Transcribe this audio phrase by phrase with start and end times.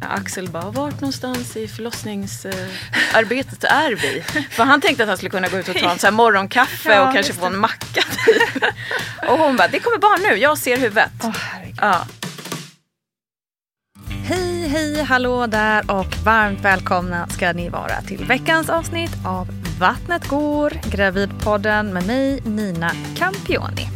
[0.00, 4.22] Axel bara, vart någonstans i förlossningsarbetet är vi?
[4.50, 7.08] För han tänkte att han skulle kunna gå ut och ta en så morgonkaffe ja,
[7.08, 8.64] och kanske få en macka typ.
[9.28, 11.12] Och hon bara, det kommer bara nu, jag ser huvudet.
[11.22, 11.36] Oh,
[11.80, 12.06] ja.
[14.26, 19.48] Hej, hej, hallå där och varmt välkomna ska ni vara till veckans avsnitt av
[19.80, 23.88] Vattnet går, Gravidpodden med mig Nina Campioni.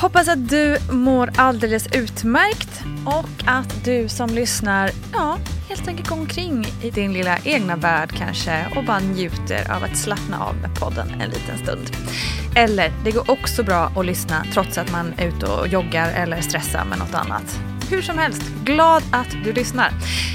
[0.00, 5.38] Hoppas att du mår alldeles utmärkt och att du som lyssnar, ja,
[5.68, 9.96] helt enkelt går omkring i din lilla egna värld kanske och bara njuter av att
[9.96, 11.90] slappna av med podden en liten stund.
[12.56, 16.40] Eller, det går också bra att lyssna trots att man är ute och joggar eller
[16.40, 17.75] stressar med något annat.
[17.90, 19.90] Hur som helst, glad att du lyssnar.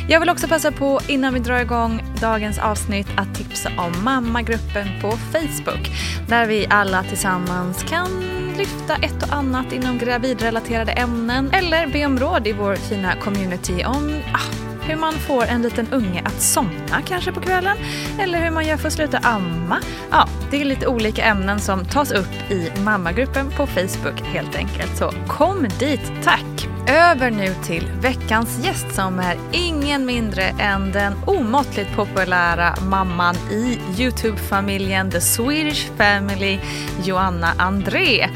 [0.10, 4.88] Jag vill också passa på innan vi drar igång dagens avsnitt att tipsa om mammagruppen
[5.02, 5.92] på Facebook.
[6.28, 8.24] Där vi alla tillsammans kan
[8.58, 13.84] lyfta ett och annat inom gravidrelaterade ämnen eller be om råd i vår fina community
[13.86, 17.78] om ah, hur man får en liten unge att somna kanske på kvällen
[18.20, 19.80] eller hur man gör för att sluta amma.
[20.12, 24.98] Ja, det är lite olika ämnen som tas upp i mammagruppen på Facebook helt enkelt.
[24.98, 26.51] Så kom dit, tack!
[26.92, 33.80] Över nu till veckans gäst som är ingen mindre än den omåttligt populära mamman i
[33.98, 36.60] Youtube-familjen The Swedish Family,
[37.04, 38.30] Joanna André.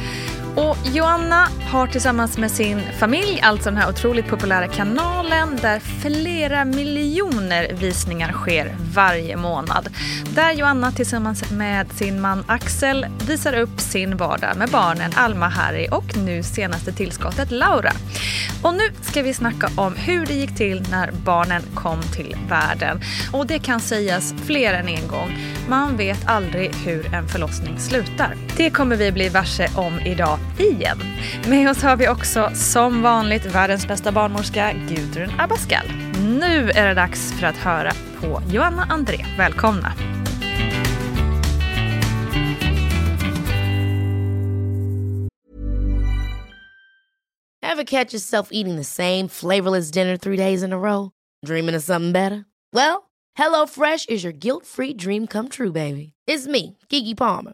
[0.55, 6.65] Och Joanna har tillsammans med sin familj alltså den här otroligt populära kanalen där flera
[6.65, 9.89] miljoner visningar sker varje månad.
[10.35, 15.87] Där Joanna tillsammans med sin man Axel visar upp sin vardag med barnen Alma, Harry
[15.91, 17.91] och nu senaste tillskottet Laura.
[18.63, 23.01] Och nu ska vi snacka om hur det gick till när barnen kom till världen.
[23.33, 25.37] Och det kan sägas fler än en gång.
[25.69, 28.35] Man vet aldrig hur en förlossning slutar.
[28.57, 30.97] Det kommer vi bli varse om idag igen.
[31.47, 35.85] Med oss har vi också som vanligt världens bästa barnmorska Gudrun Abascal.
[36.39, 37.91] Nu är det dags för att höra
[38.21, 39.25] på Joanna André.
[39.37, 39.93] Välkomna!
[47.75, 51.11] Have catch yourself eating the same flavorless dinner three days in a row?
[51.45, 52.45] Dreaming of something better?
[52.71, 56.13] Well, hello fresh is your guilt free dream come true baby.
[56.25, 57.53] It's me, Gigi Palmer.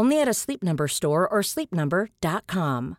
[0.00, 2.96] Only at a Sleep Number store or sleepnumber.com.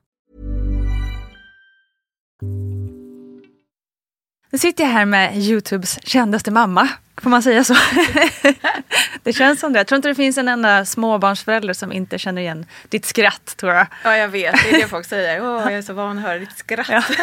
[4.50, 6.90] Nu sitter jag här med Youtubes kändaste mamma.
[7.18, 7.76] Får man säga så?
[9.24, 9.80] det känns som det.
[9.80, 13.74] Jag tror inte det finns en enda småbarnsförälder som inte känner igen ditt skratt tror
[13.74, 13.88] jag.
[14.04, 14.56] Ja, jag vet.
[14.64, 15.42] Det är det folk säger.
[15.42, 16.90] Åh, jag är så van att höra ditt skratt.
[16.90, 17.04] Ja.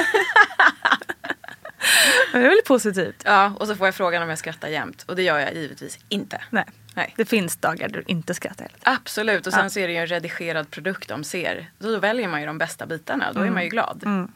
[2.33, 3.23] Men det är väl positivt?
[3.25, 5.05] Ja, och så får jag frågan om jag skrattar jämt.
[5.09, 6.41] Och det gör jag givetvis inte.
[6.51, 6.65] Nej.
[6.95, 7.15] Nej.
[7.17, 8.69] Det finns dagar du inte skrattar.
[8.83, 9.71] Absolut, och sen Ja.
[9.71, 11.71] så är det ju en redigerad produkt de ser.
[11.79, 14.03] Då, då väljer man ju de bästa bitarna, då är man ju glad.
[14.05, 14.31] Mm.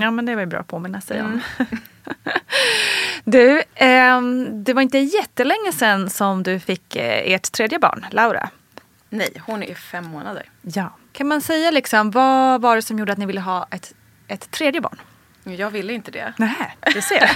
[0.00, 1.40] Ja men det var ju bra att påminna sig om.
[3.24, 8.50] du, ehm, det var inte jättelänge sedan som du fick eh, ert tredje barn, Laura.
[9.10, 10.50] Nej, hon är fem månader.
[10.62, 10.92] Ja.
[11.12, 13.94] Kan man säga liksom, vad var det som gjorde att ni ville ha ett,
[14.28, 14.98] ett tredje barn?
[15.56, 16.32] Jag ville inte det.
[16.36, 17.30] Nej, du ser.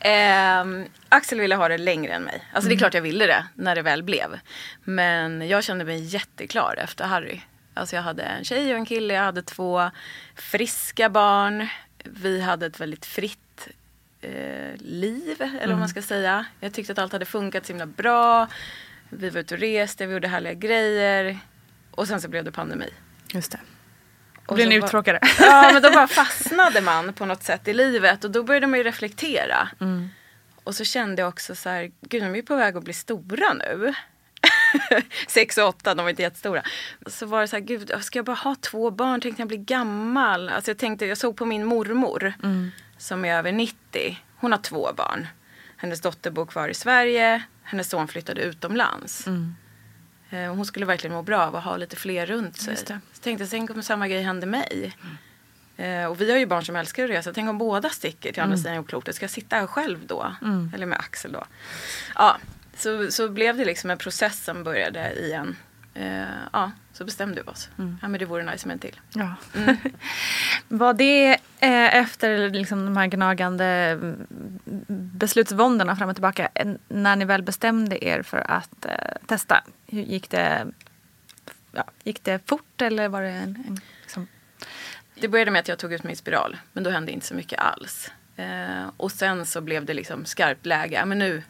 [0.00, 2.44] Ehm, Axel ville ha det längre än mig.
[2.52, 4.38] Alltså det är klart jag ville det när det väl blev.
[4.84, 7.40] Men jag kände mig jätteklar efter Harry.
[7.74, 9.90] Alltså jag hade en tjej och en kille, jag hade två
[10.34, 11.68] friska barn.
[12.04, 13.68] Vi hade ett väldigt fritt
[14.20, 16.44] eh, liv, eller vad man ska säga.
[16.60, 18.48] Jag tyckte att allt hade funkat så himla bra.
[19.08, 21.38] Vi var ute och reste, vi gjorde härliga grejer.
[21.90, 22.90] Och sen så blev det pandemi.
[23.32, 23.58] Just det.
[24.46, 25.20] Och Blev ni bara- uttråkade?
[25.38, 28.78] Ja, men då bara fastnade man på något sätt i livet och då började man
[28.78, 29.68] ju reflektera.
[29.80, 30.08] Mm.
[30.64, 32.92] Och så kände jag också så här, gud de är ju på väg att bli
[32.92, 33.94] stora nu.
[35.28, 36.62] Sex och åtta, de var inte jättestora.
[37.06, 39.20] Så var det så här, gud ska jag bara ha två barn?
[39.20, 40.48] Tänkte jag bli gammal?
[40.48, 42.70] Alltså jag tänkte, jag såg på min mormor Mm.
[42.98, 44.18] som är över 90.
[44.36, 45.26] Hon har två barn.
[45.76, 47.42] Hennes dotter bor kvar i Sverige.
[47.62, 49.26] Hennes son flyttade utomlands.
[49.26, 49.54] Mm.
[50.30, 52.76] Eh, Hon skulle verkligen må bra av att ha lite fler runt sig.
[53.12, 54.96] Så tänkte jag, tänk om samma grej hände mig.
[55.76, 57.32] Eh, och vi har ju barn som älskar att resa.
[57.32, 59.14] Tänk om båda sticker till andra sidan jordklotet.
[59.16, 60.32] Ska jag sitta här själv då?
[60.74, 61.44] Eller med Axel då?
[62.14, 62.38] Ja,
[62.76, 65.56] så, så blev det liksom en process som började igen.
[65.98, 67.68] Eh, ja, så bestämde vi oss.
[67.76, 69.00] Ja, men det vore nice med en till.
[69.14, 69.34] Ja.
[70.68, 74.26] Var det eh, efter liksom de här gnagande mm,
[75.12, 76.48] beslutsvåndorna fram och tillbaka
[76.88, 78.92] när ni väl bestämde er för att eh,
[79.26, 79.64] testa?
[79.86, 80.66] Hur gick det?
[81.72, 84.26] Ja, gick det fort eller var det en, en liksom,
[85.14, 86.56] Det började med att jag tog ut min spiral.
[86.72, 88.10] Men då hände inte så mycket alls.
[88.96, 91.04] Och sen så blev det liksom skarpt läge.
[91.04, 91.42] Men nu,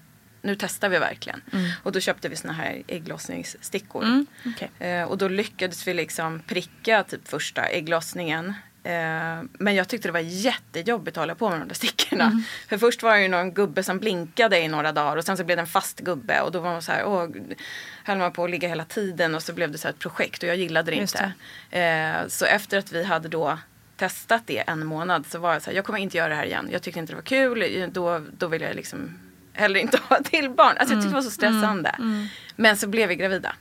[0.47, 1.43] nu testar vi verkligen.
[1.83, 4.05] Och då köpte vi såna här ägglossningsstickor.
[4.05, 4.71] Mm, okej.
[4.79, 8.55] Eh, och då lyckades vi liksom pricka typ första ägglossningen.
[8.83, 12.25] Eh, men jag tyckte det var jättejobbigt att hålla på med de där stickorna.
[12.25, 12.43] Mm.
[12.69, 15.45] För först var det ju någon gubbe som blinkade i några dagar och sen så
[15.45, 17.29] blev det en fast gubbe och då var man så här, åh,
[18.05, 20.49] höll man på att ligga hela tiden och så blev det så ett projekt och
[20.49, 21.81] jag gillade det Just inte.
[21.81, 23.59] Eh, så efter att vi hade då
[23.97, 26.47] testat det en månad så var jag så här, jag kommer inte göra det här
[26.47, 26.69] igen.
[26.73, 29.19] Jag tyckte inte det var kul, då, då vill jag liksom
[29.57, 30.77] heller inte ha till barn.
[30.79, 31.95] Alltså jag tyckte det var så stressande.
[32.57, 33.53] Men så blev vi gravida.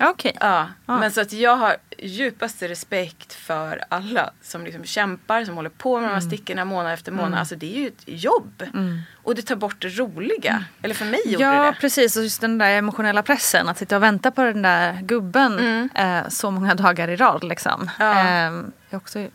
[0.00, 0.36] Okej.
[0.40, 0.98] Ja, Ja.
[0.98, 6.00] men så att jag har djupaste respekt för alla som liksom kämpar, som håller på
[6.00, 7.38] med de här stickorna månad efter månad.
[7.40, 8.62] Alltså det är ju ett jobb.
[9.22, 10.64] Och det tar bort det roliga.
[10.82, 11.76] Eller för mig gjorde Ja, det.
[11.80, 12.16] precis.
[12.16, 13.68] Och just den där emotionella pressen.
[13.68, 17.44] Att sitta och vänta på den där gubben eh, så många dagar i rad.
[17.44, 17.90] Liksom.
[17.98, 18.10] Ja.
[18.20, 18.26] Eh,
[18.90, 19.26] är också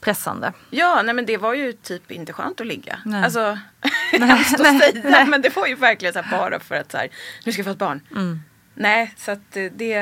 [0.00, 0.52] pressande.
[0.70, 2.98] Ja, nej men det var ju typ inte skönt att ligga.
[3.04, 3.24] Nej.
[3.24, 3.58] Alltså,
[4.12, 5.02] hemskt att säga.
[5.04, 5.26] nej.
[5.26, 7.08] Men det var ju verkligen så bara för att så här,
[7.44, 8.00] nu ska jag få ett barn.
[8.10, 8.40] Mm.
[8.74, 9.94] Nej, så att det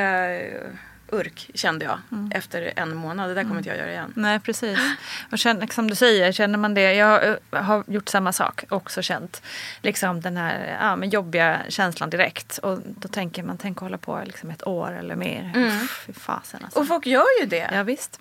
[1.12, 2.32] urk kände jag Mm.
[2.34, 3.30] efter en månad.
[3.30, 4.12] Det där kommer inte jag göra igen.
[4.16, 4.78] Nej, precis.
[5.32, 6.94] Och känner, som du säger, känner man det.
[6.94, 8.64] Jag eh, har gjort samma sak.
[8.68, 9.42] Också känt
[9.82, 12.58] liksom den här ja, men jobbiga känslan direkt.
[12.58, 15.52] Och då tänker man, tänk hålla på liksom ett år eller mer.
[15.56, 16.80] Uff, fy fasen alltså.
[16.80, 17.70] Och folk gör ju det.
[17.72, 18.20] Ja, visst.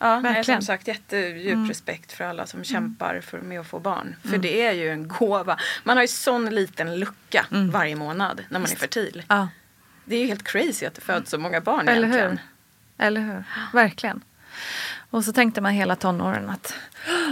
[0.00, 0.54] Ja, nej, Verkligen.
[0.54, 0.62] Mm.
[0.62, 4.16] som sagt jättedjup respekt för alla som kämpar för, med att få barn.
[4.30, 5.58] För det är ju en gåva.
[5.84, 7.70] Man har ju sån liten lucka Mm.
[7.70, 9.22] varje månad när man är fertil.
[9.28, 9.48] Ja,
[10.04, 12.30] Det är ju helt crazy att det föds så många barn eller egentligen.
[12.30, 13.06] hur?
[13.06, 13.44] Eller hur?
[13.72, 14.20] Verkligen.
[15.10, 16.74] Och så tänkte man hela tonåren att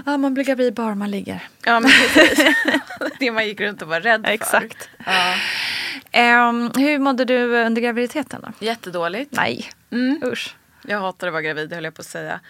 [0.07, 1.49] ja, man blir gravid bara man ligger.
[1.65, 2.45] Ja men precis.
[3.19, 4.33] det man gick runt och var rädd för.
[4.33, 4.89] Exakt.
[5.07, 5.35] Ja.
[6.13, 8.67] Ehm, hur mådde du under graviditeten då?
[8.67, 9.33] Jättedåligt.
[9.33, 10.21] Nej, Mm.
[10.25, 10.57] usch.
[10.87, 12.41] Jag hatar att vara gravid höll jag på att säga.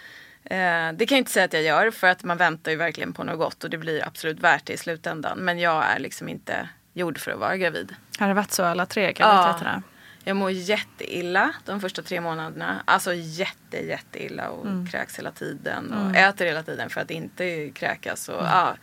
[0.45, 3.13] Eh, det kan jag inte säga att jag gör för att man väntar ju verkligen
[3.13, 5.39] på något gott och det blir absolut värt det i slutändan.
[5.39, 7.95] Men jag är liksom inte gjord för att vara gravid.
[8.19, 9.83] Har det varit så alla tre graviditeterna?
[10.25, 12.83] Jag mår jätteilla de första tre månaderna.
[12.85, 15.93] Alltså jätte, jätteilla och kräks hela tiden.
[15.93, 18.29] Och äter hela tiden för att inte kräkas.
[18.29, 18.77] Och, ja.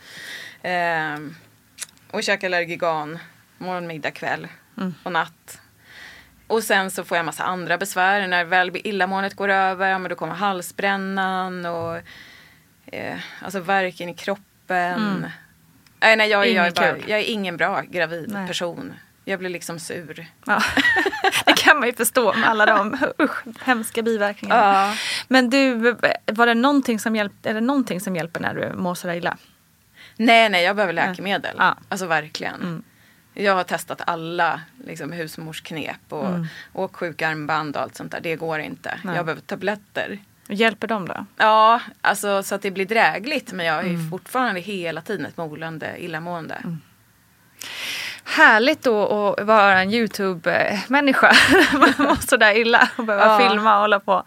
[0.62, 1.34] Ehm,
[2.10, 3.18] och käkar Allergigan
[3.58, 4.48] morgon, middag, kväll
[5.02, 5.60] och natt.
[6.52, 8.26] Och sen så får jag massa andra besvär.
[8.26, 11.96] När väl illamåendet går över, ja, men då kommer halsbrännan och
[12.86, 15.26] eh, alltså värken i kroppen.
[16.00, 18.46] Nej, nej, jag, jag, är bara, jag är ingen bra gravid Nej.
[18.46, 18.94] person.
[19.24, 20.26] Jag blir liksom sur.
[20.46, 20.62] Ja.
[21.46, 24.62] det kan man ju förstå med alla de usch, hemska biverkningarna.
[24.62, 24.94] Ja.
[25.28, 25.74] Men du,
[26.26, 29.36] var det någonting som, hjälp, är det någonting som hjälper när du mår så illa?
[30.16, 31.56] Nej, nej, jag behöver läkemedel.
[31.58, 31.76] Ja.
[31.88, 32.84] Alltså verkligen.
[33.34, 36.46] Jag har testat alla liksom, husmorsknep och mm.
[36.72, 38.20] åksjuka armband och allt sånt där.
[38.20, 38.98] Det går inte.
[39.02, 39.16] Nej.
[39.16, 40.18] Jag behöver tabletter.
[40.48, 41.26] Hjälper de då?
[41.36, 43.52] Ja, alltså så att det blir drägligt.
[43.52, 46.62] Men jag är ju fortfarande hela tiden ett molande illamående.
[48.24, 51.32] Härligt då att vara en YouTube-människa.
[51.72, 53.48] Man mår sådär illa och behöva Ja.
[53.48, 54.24] filma och hålla på.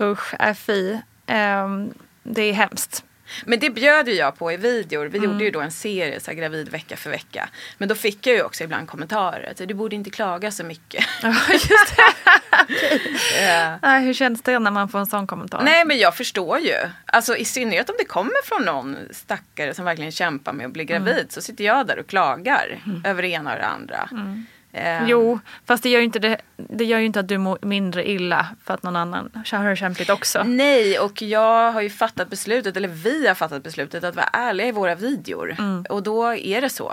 [0.00, 0.98] Usch, är fy.
[1.26, 3.04] Ehm, det är hemskt.
[3.44, 5.06] Men det bjöd ju jag på i videor.
[5.06, 7.48] Vi gjorde ju då en serie, så här, gravid vecka för vecka.
[7.78, 9.50] Men då fick jag ju också ibland kommentarer.
[9.50, 11.04] Att, du borde inte klaga så mycket.
[11.22, 13.78] Ja, just det.
[13.82, 15.62] Nej, hur känns det när man får en sån kommentar?
[15.64, 16.74] Nej men jag förstår ju.
[17.06, 20.84] Alltså i synnerhet om det kommer från någon stackare som verkligen kämpar med att bli
[20.84, 21.26] gravid.
[21.28, 24.08] Så sitter jag där och klagar över det ena och det andra.
[24.72, 28.08] Eh, Jo, fast det gör ju inte, det, det gör inte att du mår mindre
[28.10, 30.42] illa för att någon annan har det kämpigt också.
[30.42, 34.66] Nej, och jag har ju fattat beslutet, eller vi har fattat beslutet att vara ärliga
[34.66, 35.56] i våra videor.
[35.88, 36.90] Och då är det så.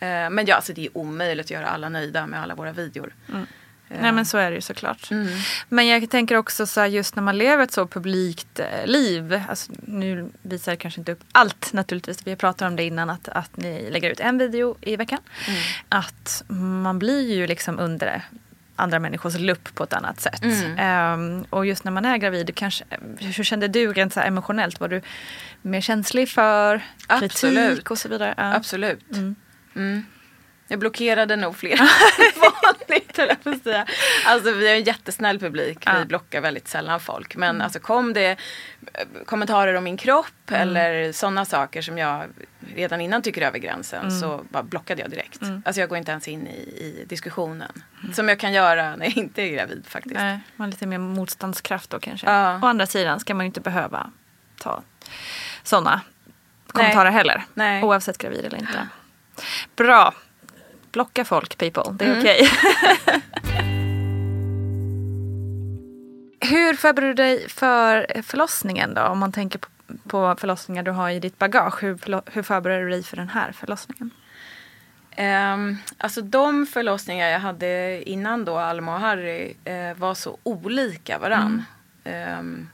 [0.00, 3.12] Eh, Men ja, alltså det är omöjligt att göra alla nöjda med alla våra videor.
[3.88, 5.10] Nej men så är det ju såklart.
[5.68, 9.42] Men jag tänker också så här, just när man lever ett så publikt eh, liv.
[9.48, 12.26] Alltså, nu visar jag kanske inte upp allt naturligtvis.
[12.26, 15.18] Vi pratar om det innan att, att ni lägger ut en video i veckan.
[15.88, 18.22] Att man blir ju liksom under
[18.76, 20.42] andra människors lupp på ett annat sätt.
[20.78, 22.84] Ehm, och just när man är gravid, kanske,
[23.18, 24.80] hur kände du rent så emotionellt?
[24.80, 25.00] Var du
[25.62, 27.90] mer känslig för kritik Absolut.
[27.90, 28.34] och så vidare?
[28.36, 28.54] Ja.
[28.54, 29.16] Absolut.
[29.74, 30.04] Mm.
[30.70, 31.88] Jag blockerade nog fler än
[32.42, 33.86] vanligt höll jag på att säga.
[34.26, 35.78] Alltså vi har en jättesnäll publik.
[36.00, 37.36] Vi blockar väldigt sällan folk.
[37.36, 38.36] Men alltså kom det eh,
[39.26, 42.24] kommentarer om min kropp eller sådana saker som jag
[42.74, 45.40] redan innan tycker är över gränsen så bara blockade jag direkt.
[45.64, 47.72] Alltså jag går inte ens in i, i diskussionen.
[48.14, 50.14] Som jag kan göra när jag inte är gravid faktiskt.
[50.14, 52.26] Nej, man har lite mer motståndskraft då kanske.
[52.26, 52.60] Ja.
[52.62, 54.10] Å andra sidan ska man ju inte behöva
[54.58, 54.82] ta
[55.62, 56.00] sådana
[56.72, 57.44] kommentarer heller.
[57.54, 57.82] Nej.
[57.82, 58.88] Oavsett gravid eller inte.
[59.76, 60.14] Bra.
[60.98, 62.18] Blocka folk people, det är Mm.
[62.18, 62.48] okej.
[66.40, 69.02] Hur förbereder du dig för förlossningen då?
[69.02, 69.68] Om man tänker på,
[70.08, 71.82] på förlossningar du har i ditt bagage.
[71.82, 74.10] Hur, hur förbereder du dig för den här förlossningen?
[75.18, 81.18] Um, alltså de förlossningar jag hade innan då Alma och Harry eh, var så olika
[81.18, 81.64] varann.
[82.04, 82.68] Ehm,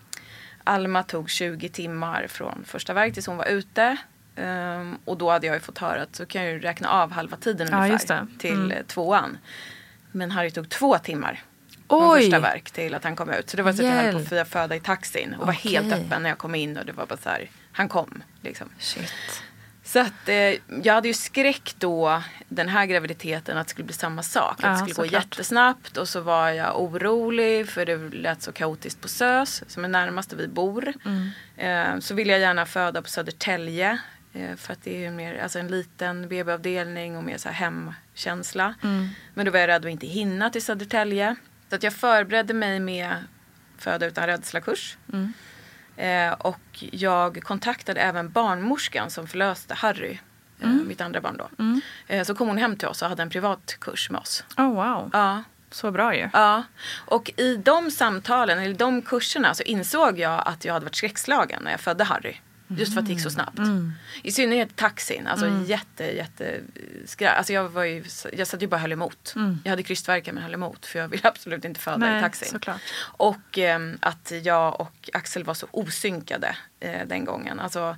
[0.65, 3.97] Alma tog 20 timmar från första verk tills hon var ute.
[4.37, 7.11] Ehm, och då hade jag ju fått höra att så kan jag ju räkna av
[7.13, 8.71] halva tiden Ja, ungefär till Mm.
[8.71, 9.39] eh, tvåan.
[10.13, 11.43] Men Harry tog två timmar
[11.89, 12.21] från Oj!
[12.23, 13.51] första verk till att han kom ut.
[13.51, 15.53] Så det var så att jag höll på att fö- föda i taxin och var
[15.53, 18.69] helt öppen när jag kom in och det var bara så här, han kom liksom.
[18.79, 19.13] Shit.
[19.87, 20.35] Så att eh,
[20.83, 24.57] jag hade ju skräck då den här graviditeten att det skulle bli samma sak.
[24.63, 25.25] Ja, att det skulle gå såklart.
[25.25, 29.89] jättesnabbt och så var jag orolig för det lät så kaotiskt på SÖS som är
[29.89, 30.93] närmast där vi bor.
[31.05, 31.31] Mm.
[31.57, 33.99] Eh, så ville jag gärna föda på Södertälje.
[34.35, 38.75] Eh, för att det är mer, alltså en liten BB-avdelning och mer så hemkänsla.
[38.83, 39.09] Mm.
[39.35, 41.37] Men då var jag rädd att inte hinna till Södertälje.
[41.71, 43.17] Så att jag förberedde mig med
[43.79, 44.97] föda utan rädsla-kurs.
[45.13, 45.33] Mm.
[45.97, 46.61] Eh, och
[46.93, 50.19] jag kontaktade även barnmorskan som förlöste Harry,
[50.61, 50.89] eh, Mm.
[50.89, 51.49] mitt andra barn då.
[52.07, 54.45] Eh, så kom hon hem till oss och hade en privat kurs med oss.
[54.57, 56.29] Oh wow, Ja, så bra ju.
[56.33, 56.63] ja.
[57.07, 61.63] Och i de samtalen, eller de kurserna, så insåg jag att jag hade varit skräckslagen
[61.63, 62.37] när jag födde Harry.
[62.69, 63.59] Just för att det gick så snabbt.
[64.23, 65.27] I synnerhet taxin.
[65.27, 66.61] Alltså jätte, jätte
[67.07, 69.35] skra- Alltså jag var ju, jag satt ju bara och höll emot.
[69.65, 70.87] Jag hade krystvärkar men höll emot.
[70.87, 72.49] För jag ville absolut inte föda i Nej, taxin.
[72.49, 72.81] såklart.
[73.03, 77.61] Och ehm, att jag och Axel var så osynkade eh, den gången.
[77.61, 77.97] Alltså,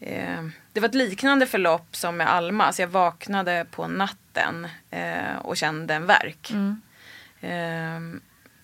[0.00, 2.64] eh, det var ett liknande förlopp som med Alma.
[2.64, 6.52] Alltså jag vaknade på natten eh, och kände en värk.
[7.40, 8.20] Ehm,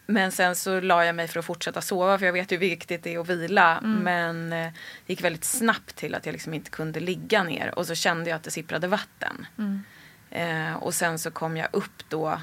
[0.06, 3.02] men sen så la jag mig för att fortsätta sova för jag vet hur viktigt
[3.02, 3.80] det är att vila.
[3.82, 4.73] Men eh,
[5.06, 7.78] det gick väldigt snabbt till att jag liksom inte kunde ligga ner.
[7.78, 9.47] Och så kände jag att det sipprade vatten.
[10.30, 12.40] Eh, och sen så kom jag upp då.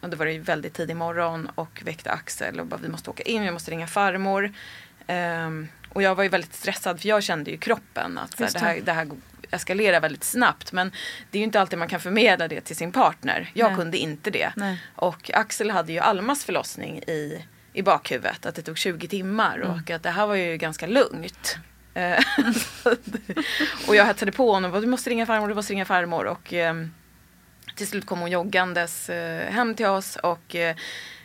[0.00, 3.22] Och då var det väldigt tidig morgon och väckte Axel och bara vi måste åka
[3.22, 4.52] in, vi måste ringa farmor.
[5.06, 8.58] Ehm, och jag var ju väldigt stressad för jag kände ju kroppen att här, Just
[8.58, 9.10] det, här, det här
[9.50, 10.72] eskalerar väldigt snabbt.
[10.72, 10.92] Men
[11.30, 13.50] det är ju inte alltid man kan förmedla det till sin partner.
[13.54, 13.76] Jag Nej.
[13.76, 14.52] kunde inte det.
[14.56, 14.82] Nej.
[14.94, 18.46] Och Axel hade ju Almas förlossning i, i bakhuvudet.
[18.46, 21.58] Att det tog 20 timmar och att det här var ju ganska lugnt.
[21.94, 22.18] Eh,
[23.88, 26.24] och jag hetsade på honom du måste ringa farmor, du måste ringa farmor.
[26.26, 26.94] Och ehm,
[27.76, 30.76] till slut kom hon joggandes eh, hem till oss och eh,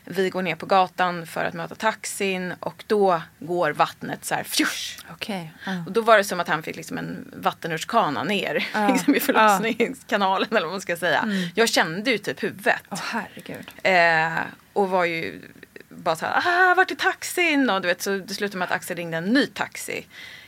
[0.05, 4.43] vi går ner på gatan för att möta taxin och då går vattnet så här
[4.43, 4.99] fjush.
[5.11, 5.53] Okej.
[5.85, 8.53] Och då var det som att han fick liksom en vattenrutschkana ner
[8.93, 11.49] liksom i förlossningskanalen eller vad man ska säga.
[11.55, 12.81] Jag kände ju typ huvudet.
[12.89, 13.71] Åh herregud.
[13.83, 14.43] Eh,
[14.73, 15.41] och var ju
[15.89, 17.69] bara så här, ah, vart är taxin?
[17.69, 20.05] Och du vet, så det slutade med att Axel ringde en ny taxi.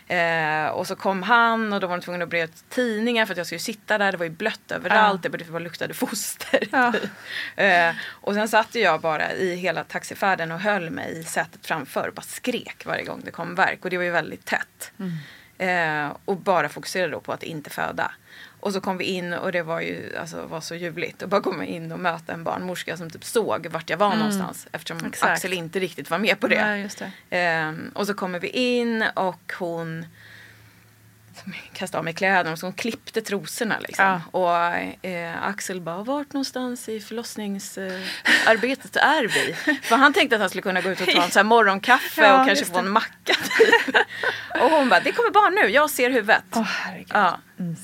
[0.07, 3.33] Eh, och så kom han och då var de tvungna att bre ut tidningar för
[3.33, 4.11] att jag skulle sitta där.
[4.11, 5.21] Det var ju blött överallt.
[5.23, 5.29] Ja.
[5.29, 6.67] Det bara luktade foster.
[6.71, 6.93] Ja.
[7.63, 12.07] eh, och sen satt jag bara i hela taxifärden och höll mig i sätet framför
[12.07, 13.83] och bara skrek varje gång det kom verk.
[13.83, 14.91] Och det var ju väldigt tätt.
[15.57, 18.11] Eh, och bara fokuserade då på att inte föda.
[18.59, 21.21] Och så kom vi in och det var ju alltså, var så ljuvligt.
[21.21, 24.67] Och bara komma in och möta en barnmorska som typ såg vart jag var någonstans.
[24.71, 25.31] Eftersom Exakt.
[25.31, 26.89] Axel inte riktigt var med på det.
[26.99, 27.37] Ja, det.
[27.37, 30.05] Ehm, och så kommer vi in och hon
[31.73, 34.21] kastade av mig kläderna och så hon klippte trosorna liksom.
[34.31, 34.55] Och
[35.05, 39.53] eh, Axel bara, vart någonstans i förlossningsarbetet är vi?
[39.83, 42.21] För han tänkte att han skulle kunna gå ut och ta en så här morgonkaffe
[42.21, 43.95] Ja, och kanske få en macka typ.
[44.61, 46.43] Och hon bara, det kommer barn nu, jag ser huvudet.
[46.51, 47.07] Herregud.
[47.13, 47.37] Ja,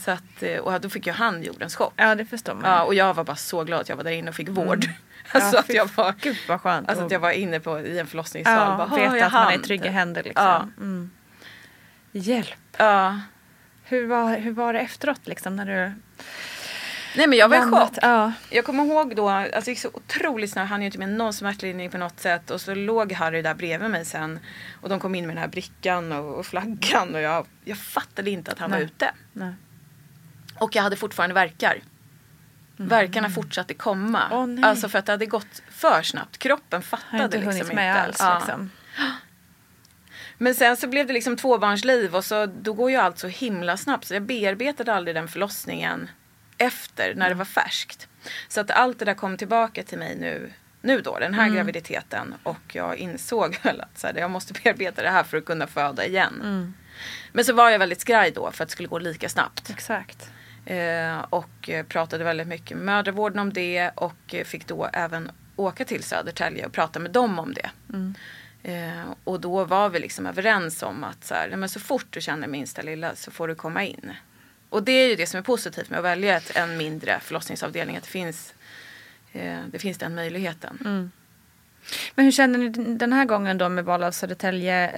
[0.06, 1.94] så att, eh, och då fick ju han jordens chock.
[1.96, 2.72] Ja det förstår man.
[2.72, 4.86] Ja, och jag var bara så glad att jag var där inne och fick vård.
[5.32, 6.90] Alltså Ja, att jag var, Gud vad skönt.
[6.90, 8.54] alltså att jag var inne på, i en förlossningssal.
[8.70, 10.46] ja, bara, "Åh, veta att man är i hann", trygga händer liksom.
[10.46, 10.68] Ja.
[10.78, 11.12] Mm.
[12.12, 12.58] Hjälp.
[12.78, 13.20] Ja.
[13.84, 15.92] Hur var, hur var det efteråt liksom när du
[17.16, 17.98] Nej men jag var i chock.
[18.02, 18.32] Ja.
[18.50, 21.34] Jag kommer ihåg då, alltså det gick så otroligt snabbt, han ju inte med någon
[21.34, 24.40] smärtlindring på något sätt och så låg Harry där bredvid mig sen
[24.82, 28.30] och de kom in med den här brickan och, och flaggan och jag, jag fattade
[28.30, 28.86] inte att han var Nej.
[28.86, 29.12] ute.
[29.34, 29.54] Nej.
[30.60, 31.82] Och jag hade fortfarande verkar.
[32.78, 34.22] Verkarna fortsatte komma.
[34.32, 34.56] Mm.
[34.56, 34.64] Nej.
[34.64, 36.38] alltså för att det hade gått för snabbt.
[36.38, 38.02] Kroppen fattade inte liksom hunnit med inte.
[38.02, 38.38] alls Ja.
[38.38, 38.70] liksom.
[40.38, 43.78] Men sen så blev det liksom tvåbarnsliv och så då går ju allt så himla
[43.78, 46.10] snabbt så jag bearbetade aldrig den förlossningen
[46.58, 48.08] efter när det var färskt.
[48.48, 52.36] Så att allt det där kom tillbaka till mig nu, nu då, den här graviditeten
[52.44, 55.68] och jag insåg väl att så här, jag måste bearbeta det här för att kunna
[55.68, 56.34] föda igen.
[57.32, 59.70] Men så var jag väldigt skraj då för att det skulle gå lika snabbt.
[59.70, 60.30] Exakt.
[60.66, 65.32] Eh, och eh, pratade väldigt mycket med mödravården om det och eh, fick då även
[65.56, 67.70] åka till Södertälje och prata med dem om det.
[68.64, 72.06] Eh, och då var vi liksom överens om att så, här, "Nej, men så fort
[72.10, 74.12] du känner minsta lilla så får du komma in.
[74.70, 77.98] Och det är ju det som är positivt med att välja ett, en mindre förlossningsavdelning.
[77.98, 78.54] Att det finns,
[79.32, 80.78] eh, det finns den möjligheten.
[82.16, 84.92] Men hur känner ni den här gången då med val av Södertälje?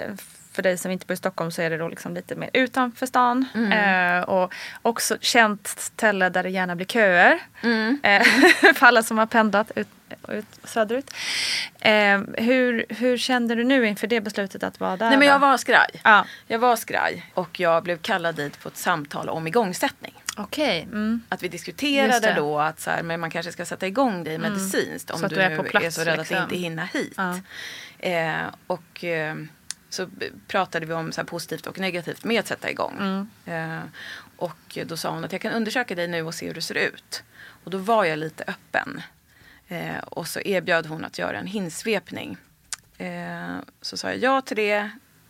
[0.52, 3.06] För dig som inte bor i Stockholm så är det då liksom lite mer utanför
[3.06, 3.46] stan.
[3.72, 7.40] Eh, och också känt ställe där det gärna blir köer.
[8.04, 8.24] Eh,
[8.76, 9.88] för alla som har pendlat ut,
[10.34, 11.12] ut, söderut.
[11.80, 15.10] Eh, hur, hur kände du nu inför det beslutet att vara där?
[15.10, 15.90] Nej men jag var skraj.
[16.04, 16.26] Ja.
[16.48, 20.14] Jag var skraj och jag blev kallad dit på ett samtal om igångsättning.
[20.38, 20.82] Okej.
[20.82, 21.22] Mm.
[21.30, 22.28] Att vi diskuterade.
[22.28, 22.44] Mm.
[22.44, 25.36] då att så här, men man kanske ska sätta igång dig medicinskt om Så du,
[25.36, 26.38] du är på plats, är så rädd liksom.
[26.38, 27.14] att inte hinna hit.
[27.18, 27.40] Ja.
[28.00, 29.36] Eh, och eh,
[29.90, 30.10] så
[30.48, 32.98] pratade vi om så positivt och negativt med att sätta igång.
[33.00, 33.28] Mm.
[33.80, 33.84] Eh,
[34.38, 36.76] och då sa hon att jag kan undersöka dig nu och se hur det ser
[36.76, 37.24] ut.
[37.64, 39.02] Och då var jag lite öppen.
[39.68, 42.38] Eh, och så erbjöd hon att göra en hinsvepning.
[42.98, 44.90] Eh, så sa jag ja till det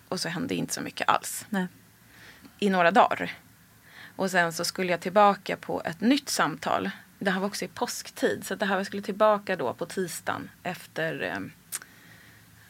[0.09, 1.67] och så hände inte så mycket alls Nej.
[2.59, 3.31] i några dagar.
[4.15, 6.89] Och sen så skulle jag tillbaka på ett nytt samtal.
[7.19, 8.45] Det här var också i påsktid.
[8.45, 11.39] Så det här jag skulle tillbaka då på tisdagen efter eh,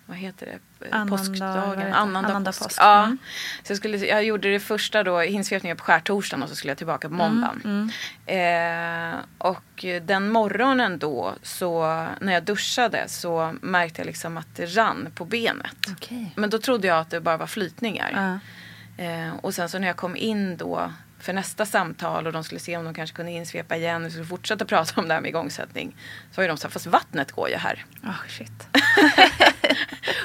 [0.05, 0.59] vad heter det?
[0.91, 1.93] Annandag, vad Påskdagen.
[1.93, 2.63] Annandag påsk.
[2.63, 2.81] påsk.
[2.81, 3.03] Ja.
[3.03, 3.17] Mm.
[3.63, 6.77] Så jag, skulle, jag gjorde det första då, hinsvepningen på skärtorsdagen och så skulle jag
[6.77, 7.91] tillbaka på måndagen.
[8.25, 14.65] Eh, och den morgonen då, så när jag duschade så märkte jag liksom att det
[14.65, 15.75] rann på benet.
[15.91, 16.33] Okej.
[16.35, 18.39] Men då trodde jag att det bara var flytningar.
[18.97, 20.91] Eh, och sen så när jag kom in då
[21.25, 24.25] för nästa samtal och de skulle se om de kanske kunde insvepa igen och skulle
[24.25, 25.95] fortsätta prata om det här med igångsättning.
[26.31, 27.85] Så var ju de så här, fast vattnet går ju här.
[28.03, 28.67] Oh, shit.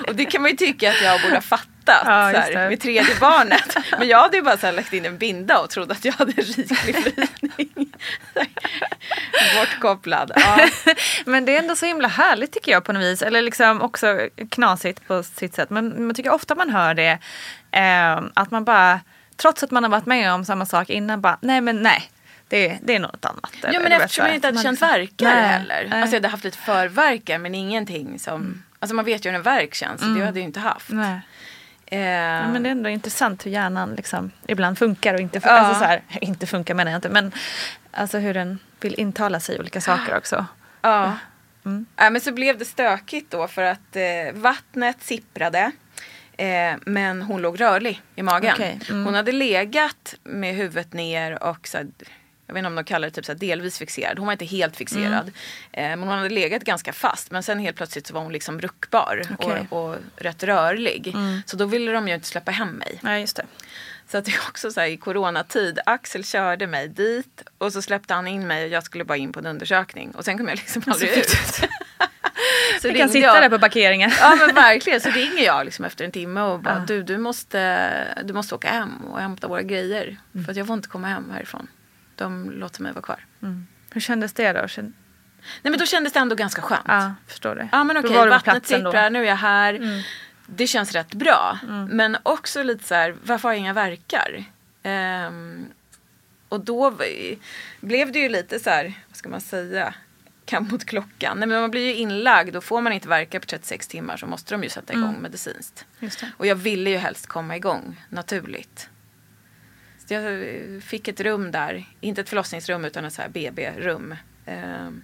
[0.07, 2.81] Och det kan man ju tycka att jag borde ha fattat Ja, så här, med
[2.81, 3.77] tredje barnet.
[3.99, 6.13] Men jag hade ju bara så här, lagt in en binda och trodde att jag
[6.13, 7.93] hade riklig flytning.
[9.57, 10.33] Bortkopplad.
[10.37, 10.69] Ja.
[11.25, 13.23] Men det är ändå så himla härligt tycker jag på något vis.
[13.23, 15.71] Eller liksom också knasigt på sitt sätt.
[15.71, 17.19] Men man tycker ofta man hör det.
[17.73, 19.01] Eh, att man bara,
[19.41, 22.11] trots att man har varit med om samma sak innan, bara nej men nej.
[22.49, 23.51] Det, det är något annat.
[23.63, 25.75] Ja Eller men eftersom jag inte hade känt liksom- verkar Nej, heller.
[25.75, 25.87] nej.
[25.87, 26.03] Mm.
[26.03, 28.63] Alltså jag hade haft lite förverkar men ingenting som...
[28.79, 30.01] Alltså man vet ju hur en verk känns.
[30.01, 30.89] Det hade jag ju inte haft.
[30.91, 31.21] Nej.
[31.87, 35.57] Eh, Ja, men det är ändå intressant hur hjärnan liksom ibland funkar och inte funkar.
[35.57, 35.61] Ja.
[35.61, 37.09] Alltså så här, inte funkar menar jag inte.
[37.09, 37.33] Men
[37.91, 40.47] alltså hur den vill intala sig olika saker också.
[40.83, 41.13] Ja.
[41.65, 41.87] Mm.
[41.97, 42.11] ja.
[42.11, 44.03] Men så blev det stökigt då för att eh,
[44.35, 45.71] vattnet sipprade.
[46.41, 48.53] Eh, men hon låg rörlig i magen.
[48.55, 49.05] Okej, mm.
[49.05, 51.87] Hon hade legat med huvudet ner och så här,
[52.47, 54.19] jag vet inte om de kallar det typ så delvis fixerad.
[54.19, 55.33] Hon var inte helt fixerad.
[55.73, 55.93] Mm.
[55.93, 57.31] Eh, men hon hade legat ganska fast.
[57.31, 59.23] Men sen helt plötsligt så var hon liksom ruckbar.
[59.41, 59.67] Mm.
[59.67, 61.15] och, och rätt rörlig.
[61.47, 62.99] Så då ville de ju inte släppa hem mig.
[63.01, 63.45] Nej just det.
[64.09, 65.79] Så att det är också så här i coronatid.
[65.87, 69.33] Axel körde mig dit och så släppte han in mig och jag skulle bara in
[69.33, 70.11] på en undersökning.
[70.11, 71.37] Och sen kom jag liksom aldrig ut.
[72.81, 74.11] Så Vi kan sitta jag- där på parkeringen.
[74.21, 75.01] Ja men verkligen.
[75.01, 76.85] Så ringer jag liksom efter en timme och bara Ja.
[76.87, 80.17] du, du, måste, du måste åka hem och hämta våra grejer.
[80.35, 80.45] Mm.
[80.45, 81.67] För att jag får inte komma hem härifrån.
[82.17, 83.25] De låter mig vara kvar.
[83.91, 84.69] Hur kändes det då?
[84.69, 84.93] Känn...
[85.63, 86.85] Nej men då kändes det ändå ganska skönt.
[86.87, 87.69] Ja, förstår det.
[87.73, 90.03] Ja men okej, på vattnet sipprar, nu är jag här.
[90.47, 91.59] Det känns rätt bra.
[91.89, 94.45] Men också lite så här, varför har jag inga verkar?
[94.83, 95.67] Ehm,
[96.49, 96.95] och då
[97.81, 99.95] blev det ju lite så här, vad ska man säga?
[100.51, 101.39] Kamp mot klockan.
[101.39, 104.27] Nej, men man blir ju inlagd och får man inte verka på 36 timmar så
[104.27, 105.87] måste de ju sätta igång medicinskt.
[106.01, 106.33] Just det.
[106.37, 108.89] Och jag ville ju helst komma igång naturligt.
[109.99, 114.15] Så jag eh, fick ett rum där, inte ett förlossningsrum utan ett så här BB-rum.
[114.47, 115.03] Ehm,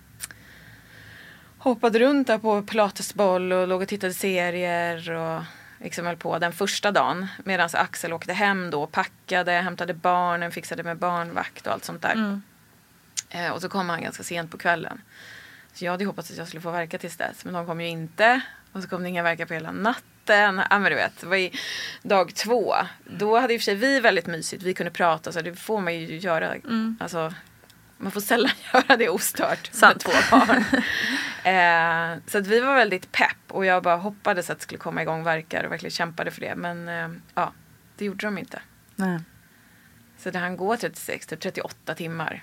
[1.59, 5.43] hoppade runt där på pilatesboll och låg och tittade serier och
[5.81, 7.27] liksom höll på den första dagen.
[7.45, 12.41] Medan Axel åkte hem då, packade, hämtade barnen, fixade med barnvakt och allt sånt där.
[13.37, 15.01] Eh, och så kom han ganska sent på kvällen.
[15.73, 17.45] Så jag hade hoppats att jag skulle få verka tills dess.
[17.45, 18.41] Men de kom ju inte.
[18.73, 20.63] Och så kom det inga verkar på hela natten.
[20.71, 21.53] Ja men du vet, det var i
[22.03, 22.75] dag två.
[23.05, 24.63] Då hade i och för sig vi väldigt mysigt.
[24.63, 26.55] Vi kunde prata, så det får man ju göra.
[27.01, 27.35] Alltså,
[27.99, 30.01] man får sällan göra det ostört med Sant.
[30.01, 30.65] två barn.
[31.45, 33.37] eh, så att vi var väldigt pepp.
[33.49, 36.55] Och jag bara hoppades att det skulle komma igång verkar och verkligen kämpade för det.
[36.57, 37.53] Men eh, ja,
[37.97, 38.61] det gjorde de inte.
[38.97, 39.21] Nej.
[40.19, 42.43] Så det hann gå 36, typ 38 timmar.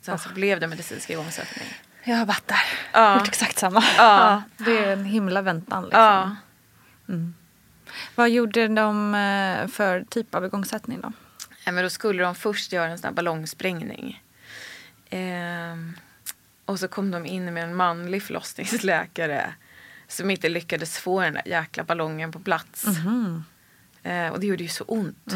[0.00, 1.68] Sen så blev det medicinsk igångsättning.
[2.04, 2.62] Jag har varit där.
[2.92, 3.18] Ja.
[3.18, 3.84] Gjort exakt samma.
[3.96, 4.42] Ja.
[4.56, 5.84] Det är en himla väntan.
[5.84, 6.00] Liksom.
[6.00, 6.36] Ja.
[8.14, 11.12] Vad gjorde de eh, för typ av igångsättning då?
[11.64, 14.22] Ja, men då skulle de först göra en sån ballongsprängning.
[15.10, 15.96] Ehm,
[16.64, 19.54] och så kom de in med en manlig förlossningsläkare
[20.08, 22.84] som inte lyckades få den där jäkla ballongen på plats.
[24.02, 25.32] Eh, och det gjorde ju så ont.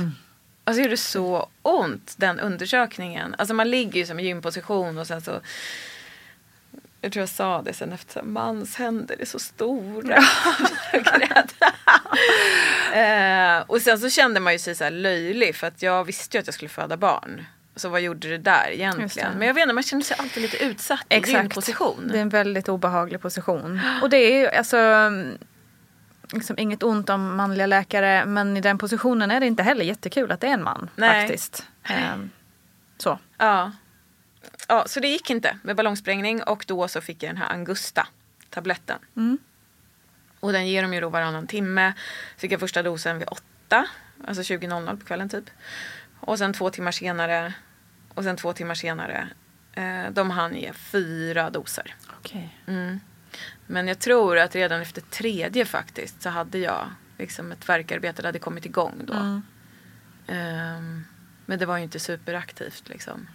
[0.65, 3.35] Alltså det gjorde så ont den undersökningen.
[3.39, 5.41] Alltså man ligger ju som i gymposition och sen så
[7.05, 10.19] jag tror jag sa det sen efter, mans händer är så stora.
[12.95, 16.41] Eh, och sen så kände man ju sig så löjlig för att jag visste ju
[16.41, 17.45] att jag skulle föda barn.
[17.77, 19.33] Så vad gjorde det där egentligen?
[19.33, 19.39] det.
[19.39, 22.09] Men jag vet inte, man känner sig alltid lite utsatt i gynposition.
[22.13, 23.81] Det är en väldigt obehaglig position.
[24.03, 24.77] Och det är ju alltså
[26.35, 30.33] liksom inget ont om manliga läkare men i den positionen är det inte heller jättekul
[30.33, 31.21] att det är en man Nej.
[31.21, 31.69] faktiskt.
[31.85, 32.31] Ehm,
[32.99, 33.19] så.
[33.39, 33.73] Ja.
[34.69, 38.99] ja, så det gick inte med ballongsprängning och då så fick jag den här Angusta-tabletten.
[40.41, 41.93] Och den ger de ju då varannan timme.
[42.37, 43.87] Fick jag första dosen vid åtta,
[44.27, 45.51] alltså 20.00 på kvällen typ.
[46.21, 47.55] Och sen två timmar senare
[48.15, 49.29] och sen två timmar senare.
[49.73, 51.95] Eh, de hann ge fyra doser.
[52.19, 52.59] Okej.
[52.67, 53.01] Mm.
[53.67, 58.29] Men jag tror att redan efter tredje faktiskt så hade jag liksom ett verkarbete, det
[58.29, 59.41] hade kommit igång då.
[60.33, 61.05] Ehm,
[61.47, 63.29] men det var ju inte superaktivt liksom.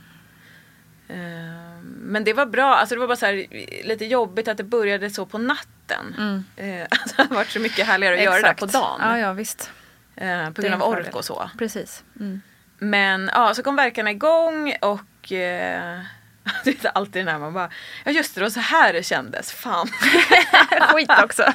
[1.08, 3.34] Ehm, men det var bra, alltså det var bara så här,
[3.84, 6.16] lite jobbigt att det började så på natten.
[6.62, 9.00] Uh, alltså det har varit så mycket härligare att göra det på dagen.
[9.02, 9.72] Ja, ja visst.
[10.16, 11.50] eh, på grund av ork och så.
[11.58, 12.04] Precis.
[12.20, 12.42] Mm.
[12.78, 16.02] Men ja, så kom verkarna igång och eh,
[16.64, 17.70] det är alltid den här man bara,
[18.06, 19.88] ja just det, det var så här det kändes, fan.
[20.94, 21.54] Skit också.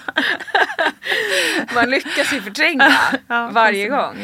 [1.74, 2.92] Man lyckas ju förtränga
[3.26, 4.22] Ja, varje gång.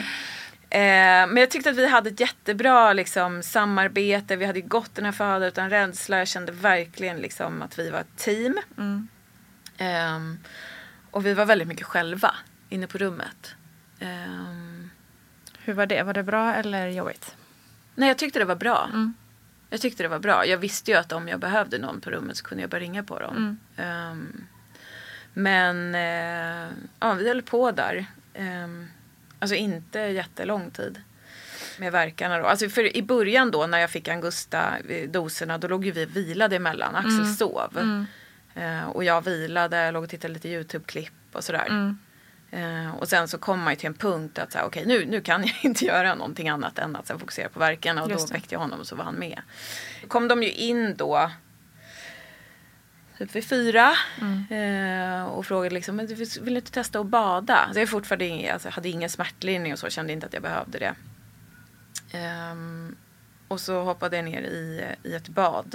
[0.71, 4.37] Eh, men jag tyckte att vi hade ett jättebra liksom, samarbete.
[4.37, 6.19] Vi hade ju gått den här föda utan rädsla.
[6.19, 8.59] Jag kände verkligen liksom, att vi var ett team.
[8.79, 9.09] Mm.
[9.79, 10.39] Ehm,
[11.11, 12.35] och vi var väldigt mycket själva
[12.69, 13.55] inne på rummet.
[14.01, 14.91] Ehm,
[15.59, 16.03] Hur var det?
[16.03, 17.35] Var det bra eller jobbigt?
[17.95, 18.85] nej, jag tyckte det var bra.
[18.93, 19.15] Mm.
[19.71, 20.47] Jag tyckte det var bra.
[20.47, 23.03] Jag visste ju att om jag behövde någon på rummet så kunde jag bara ringa
[23.03, 23.59] på dem.
[23.77, 24.45] Ehm,
[25.35, 26.69] men eh,
[27.01, 28.07] ja, vi höll på där.
[28.39, 28.89] Um,
[29.39, 31.01] alltså inte jättelång tid.
[31.79, 32.45] Med verkarna då.
[32.45, 36.95] Alltså för i början då när jag fick Angusta-doserna då låg ju vi vilade emellan.
[36.97, 37.79] Axel sov.
[38.55, 41.95] Eh, och jag vilade, låg och tittade lite YouTube-klipp och sådär.
[42.53, 45.21] Eh, och sen så kom man ju till en punkt att säga, okej nu, nu
[45.21, 48.03] kan jag inte göra någonting annat än att sen fokusera på verkarna.
[48.03, 49.41] Och då väckte jag honom och så var han med.
[50.09, 51.31] kom de ju in då
[53.19, 53.93] typ vid fyra
[54.51, 57.57] eh, och frågade liksom, men du vill vill du inte testa att bada?
[57.57, 60.79] Alltså jag fortfarande ing- alltså, hade ingen smärtlindring och så, kände inte att jag behövde
[60.79, 60.95] det.
[62.13, 62.97] Ehm,
[63.49, 65.75] och så hoppade jag ner i, i ett bad.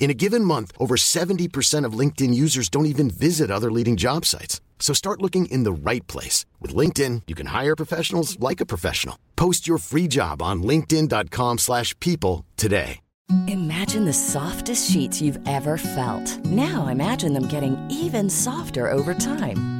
[0.00, 4.24] In a given month, over 70% of LinkedIn users don't even visit other leading job
[4.24, 4.60] sites.
[4.80, 6.46] So start looking in the right place.
[6.58, 9.16] With LinkedIn, you can hire professionals like a professional.
[9.36, 13.00] Post your free job on linkedin.com slash people today.
[13.46, 16.44] Imagine the softest sheets you've ever felt.
[16.46, 19.79] Now imagine them getting even softer over time.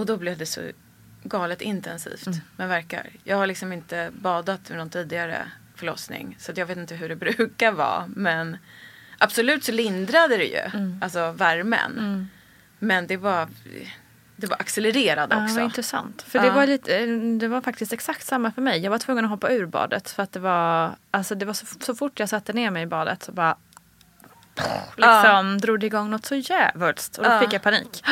[0.00, 0.60] Och då blev det så
[1.22, 3.06] galet intensivt med verkar.
[3.24, 6.36] Jag har liksom inte badat med någon tidigare förlossning.
[6.38, 8.04] Så jag vet inte hur det brukar vara.
[8.16, 8.56] Men
[9.18, 10.60] absolut så lindrade det ju.
[11.02, 12.28] Alltså värmen.
[12.78, 13.48] Men det var,
[14.36, 15.54] det var accelererad Ja, också.
[15.54, 16.22] vad intressant.
[16.22, 16.44] För Ja.
[16.44, 17.06] det, var lite,
[17.40, 18.80] det var faktiskt exakt samma för mig.
[18.80, 20.10] Jag var tvungen att hoppa ur badet.
[20.10, 22.86] För att det var, alltså det var så, så fort jag satte ner mig i
[22.86, 23.56] badet så bara
[24.96, 27.16] liksom drog det igång något så jävligt.
[27.18, 27.40] Och då Ja.
[27.40, 28.04] fick jag panik.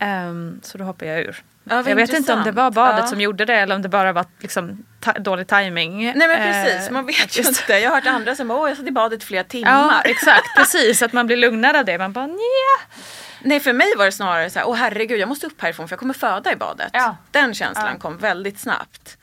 [0.00, 1.42] Ehm, så då hoppade jag ur.
[1.64, 2.74] Ja, jag vet inte om det var intressant.
[2.74, 3.06] badet Ja.
[3.06, 6.04] som gjorde det eller om det bara var liksom, ta- dålig timing.
[6.16, 7.72] Nej men precis, man vet ju inte.
[7.72, 10.02] Jag har hört andra som åh jag satt i badet flera Ja, timmar.
[10.04, 10.46] exakt.
[10.56, 11.98] Precis, att man blir lugnare av det.
[11.98, 12.96] Man bara nja.
[13.40, 15.92] Nej för mig var det snarare så här, åh herregud jag måste upp härifrån för
[15.92, 16.90] jag kommer föda i badet.
[16.92, 17.16] Ja.
[17.30, 17.98] Den känslan Ja.
[17.98, 19.16] kom väldigt snabbt.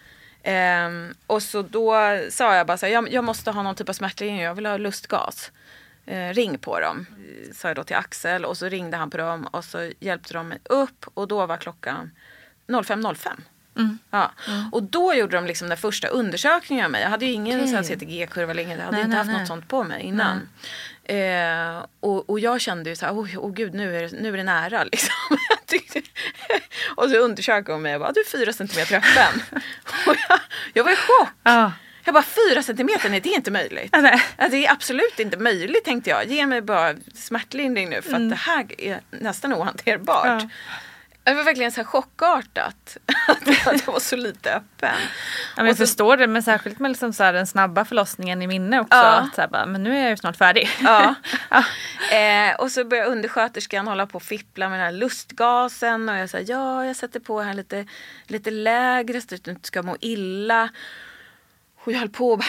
[0.43, 1.95] Ehm, och så då
[2.29, 4.65] sa jag bara så här, jag, jag måste ha någon typ av smärtlindring, jag vill
[4.65, 5.51] ha lustgas.
[6.09, 7.05] Eh, ring på dem,
[7.53, 10.47] sa jag då till Axel och så ringde han på dem och så hjälpte de
[10.47, 12.11] mig upp och då var klockan
[12.67, 13.41] 05.05.
[14.11, 14.31] Ja.
[14.71, 17.01] Och då gjorde de liksom den första undersökningen av mig.
[17.01, 17.83] Jag hade ju ingen okay.
[17.83, 18.77] CTG-kurva eller inget.
[18.77, 19.39] Jag hade Nej, inte nej, haft nej.
[19.39, 20.49] något sånt på mig innan.
[21.03, 24.33] Eh, och, och jag kände ju så här, oj oh, gud nu är, det, nu
[24.33, 25.37] är det nära liksom.
[26.95, 29.61] Och så undersökte hon mig och bara, du är fyra centimeter öppen.
[30.29, 30.39] jag,
[30.73, 31.29] jag var i chock.
[31.43, 31.71] Ja.
[32.09, 33.89] Jag bara, fyra centimeter, nej det är inte möjligt.
[33.91, 34.21] Ja, nej.
[34.37, 36.25] Ja, det är absolut inte möjligt tänkte jag.
[36.25, 40.25] Ge mig bara smärtlindring nu för att det här är nästan ohanterbart.
[40.25, 40.39] Mm.
[40.39, 41.29] Ja.
[41.31, 44.95] Det var verkligen så här chockartat att jag var så lite öppen.
[45.57, 48.79] Ja, jag så- förstår det, men särskilt med liksom så den snabba förlossningen i minne
[48.79, 48.97] också.
[48.97, 49.03] Ja.
[49.11, 50.69] Att så här bara, men nu är jag ju snart färdig.
[50.81, 51.15] Ja.
[52.17, 56.29] Eh, och så började undersköterskan hålla på och fippla med den här lustgasen och jag
[56.29, 57.85] sa ja jag sätter på här lite,
[58.27, 60.69] lite lägre så att du inte ska må illa.
[61.83, 62.47] Och jag höll på och, bara,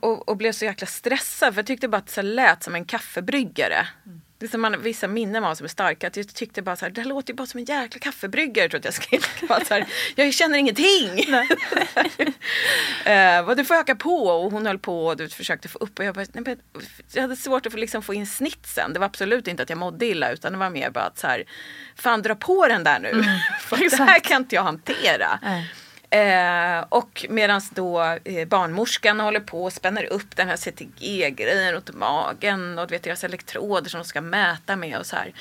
[0.00, 2.84] och, och blev så jäkla stressad för jag tyckte bara att det lät som en
[2.84, 3.86] kaffebryggare.
[4.38, 6.06] Det är som man, vissa minnen var som är starka.
[6.06, 8.68] Att jag tyckte bara så här, det här låter ju bara som en jäkla kaffebryggare.
[8.68, 9.20] Tror jag, skrev.
[9.70, 11.34] Här, jag känner ingenting.
[13.46, 15.98] och du får öka på och hon höll på och du försökte få upp.
[15.98, 18.92] Och jag, bara, nej, men, jag hade svårt att få, liksom, få in snitsen.
[18.92, 21.26] Det var absolut inte att jag mådde illa utan det var mer bara att så
[21.26, 21.44] här,
[21.96, 23.24] fan dra på den där nu.
[23.60, 25.38] För det här kan inte jag hantera.
[25.42, 25.72] Nej.
[26.16, 31.94] Eh, och medan då eh, barnmorskan håller på och spänner upp den här CTG-grejen runt
[31.94, 35.32] magen och du vet deras elektroder som de ska mäta med och så här.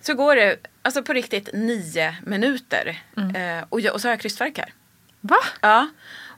[0.00, 4.20] Så går det alltså på riktigt nio minuter eh, och, jag, och så har jag
[4.20, 4.72] krystvärkar.
[5.20, 5.38] Va?
[5.60, 5.88] Ja.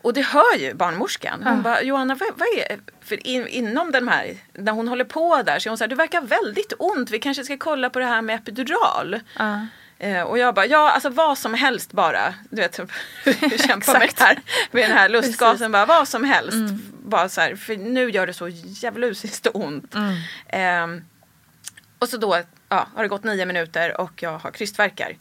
[0.02, 1.42] Och det hör ju barnmorskan.
[1.42, 1.62] Hon Ja.
[1.62, 5.58] bara, Johanna vad, vad är För in, inom den här, när hon håller på där
[5.58, 7.10] så är hon så här, du verkar väldigt ont.
[7.10, 9.20] Vi kanske ska kolla på det här med epidural.
[9.38, 9.66] Ja.
[10.04, 12.34] Eh, och jag bara, ja alltså vad som helst bara.
[12.50, 12.74] Du vet,
[13.66, 14.38] kämpa med, det här,
[14.70, 15.72] med den här lustgasen.
[15.72, 16.74] Bara, vad som helst.
[17.04, 19.94] Bara så här, för nu gör det så djävulusiskt ont.
[20.48, 21.04] Ehm,
[21.98, 25.16] och så då ja, har det gått nio minuter och jag har krystvärkar.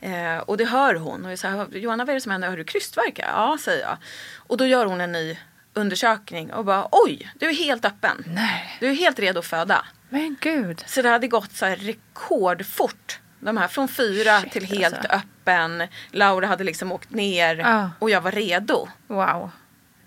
[0.00, 1.24] Eh, och det hör hon.
[1.24, 2.48] Och jag säger, Johanna vad är det som händer?
[2.48, 3.28] Har du krystvärkar?
[3.28, 3.96] Ja, säger jag.
[4.36, 5.38] Och då gör hon en ny
[5.74, 8.24] undersökning och bara oj, du är helt öppen.
[8.26, 8.76] Nej.
[8.80, 9.84] Du är helt redo att föda.
[10.08, 10.84] Men gud.
[10.86, 13.20] Så det hade gått så här rekordfort.
[13.40, 15.12] De här från fyra Shit, till helt alltså.
[15.12, 15.82] öppen.
[16.10, 17.90] Laura hade liksom åkt ner Ja.
[17.98, 18.88] och jag var redo.
[19.06, 19.50] Wow.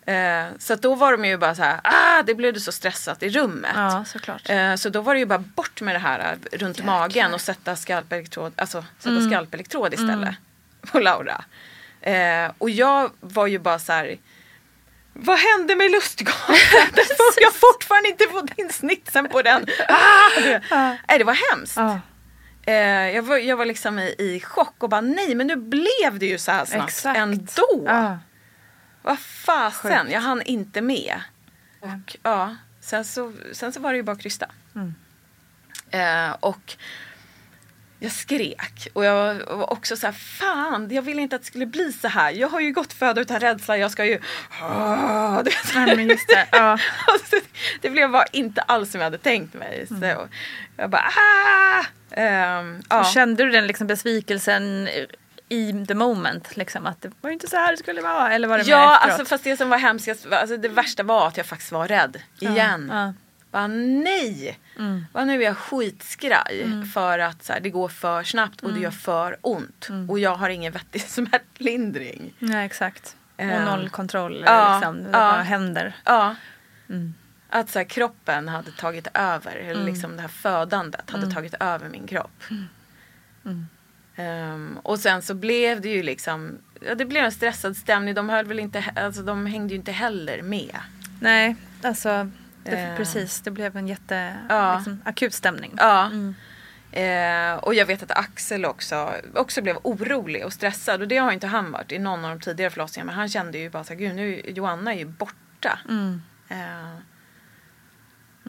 [0.06, 3.24] Eh, så då var de ju bara så här, ah, det blev det så stressat
[3.24, 3.72] i rummet.
[3.76, 4.50] Ja, såklart.
[4.50, 7.42] Eh, så då var det ju bara bort med det här eh, runt magen och
[7.42, 9.30] sätta skalpelektrod, alltså sätta Mm.
[9.30, 10.36] skalpelektrod istället.
[10.92, 11.44] På Laura.
[12.02, 14.18] Eh, och jag var ju bara så här,
[15.14, 16.56] vad hände med lustgasen?
[17.38, 19.66] jag har fortfarande inte fått in snitsen på den.
[19.90, 20.42] Ah!
[20.42, 20.62] Det,
[21.08, 21.78] nej, det var hemskt.
[21.78, 22.00] Ja.
[22.70, 26.20] Eh, jag, var, jag var liksom i, i chock och bara nej men nu blev
[26.20, 27.18] det ju så här snabbt Exakt.
[27.18, 27.84] ändå.
[27.86, 28.20] Ja.
[29.02, 30.14] Vad fasen, Sjukt.
[30.14, 31.22] jag hann inte med.
[31.80, 34.46] Och ja, sen så, sen så var det ju bara att krysta.
[34.76, 34.96] Mm.
[35.90, 36.78] Eh, och
[38.00, 41.66] jag skrek och jag var också så här, fan jag ville inte att det skulle
[41.66, 42.32] bli så här.
[42.32, 44.20] Jag har ju gått föda utan rädsla, jag ska ju...
[44.62, 45.44] Ah.
[45.76, 46.48] Ja, men just det.
[46.52, 46.78] Ja.
[47.08, 47.36] Alltså,
[47.82, 49.86] det blev bara inte alls som jag hade tänkt mig.
[49.88, 50.18] Så Mm.
[50.78, 51.86] jag bara ah!
[52.12, 53.04] Ehm, ja.
[53.04, 54.90] Kände du den liksom besvikelsen
[55.50, 56.58] i the moment?
[56.58, 58.34] Liksom, att det var ju inte så här det skulle vara?
[58.34, 61.28] Eller var det Ja, alltså fast det som var hemskast, var- alltså det värsta var
[61.28, 62.90] att jag faktiskt var rädd igen.
[62.94, 63.14] Ja.
[63.52, 64.60] Bara, nej!
[64.80, 65.06] Mm.
[65.14, 68.80] Bara, nu är jag skitskraj för att så här, det går för snabbt och det
[68.80, 69.88] gör för ont.
[69.90, 70.10] Mm.
[70.10, 72.34] Och jag har ingen vettig smärtlindring.
[72.40, 73.16] Nej, exakt.
[73.38, 74.44] Och Eh, noll kontroll.
[74.46, 74.96] ja, liksom.
[75.04, 75.12] Det ja.
[75.12, 75.96] bara händer.
[76.06, 76.36] Ja.
[76.90, 77.14] Mm.
[77.50, 79.86] Att så här, kroppen hade tagit över, eller Mm.
[79.86, 81.36] liksom det här födandet hade Mm.
[81.36, 82.44] tagit över min kropp.
[83.46, 83.66] Mm.
[84.16, 88.14] Ehm, och sen så blev det ju liksom, ja, det blev en stressad stämning.
[88.14, 90.76] De höll väl inte, alltså de hängde ju inte heller med.
[91.20, 92.32] Nej, alltså
[92.64, 92.98] det, Eh.
[92.98, 93.42] precis.
[93.42, 94.76] Det blev en jätte Ja.
[94.76, 95.74] liksom, akut stämning.
[95.78, 96.06] Ja.
[96.06, 96.36] Mm.
[96.92, 101.02] Eh, och jag vet att Axel också, också blev orolig och stressad.
[101.02, 103.12] Och det har inte han varit i någon av de tidigare förlossningarna.
[103.12, 105.80] Men han kände ju bara så här, gud nu Joanna är ju borta.
[105.90, 106.22] Mm.
[106.48, 106.58] Eh,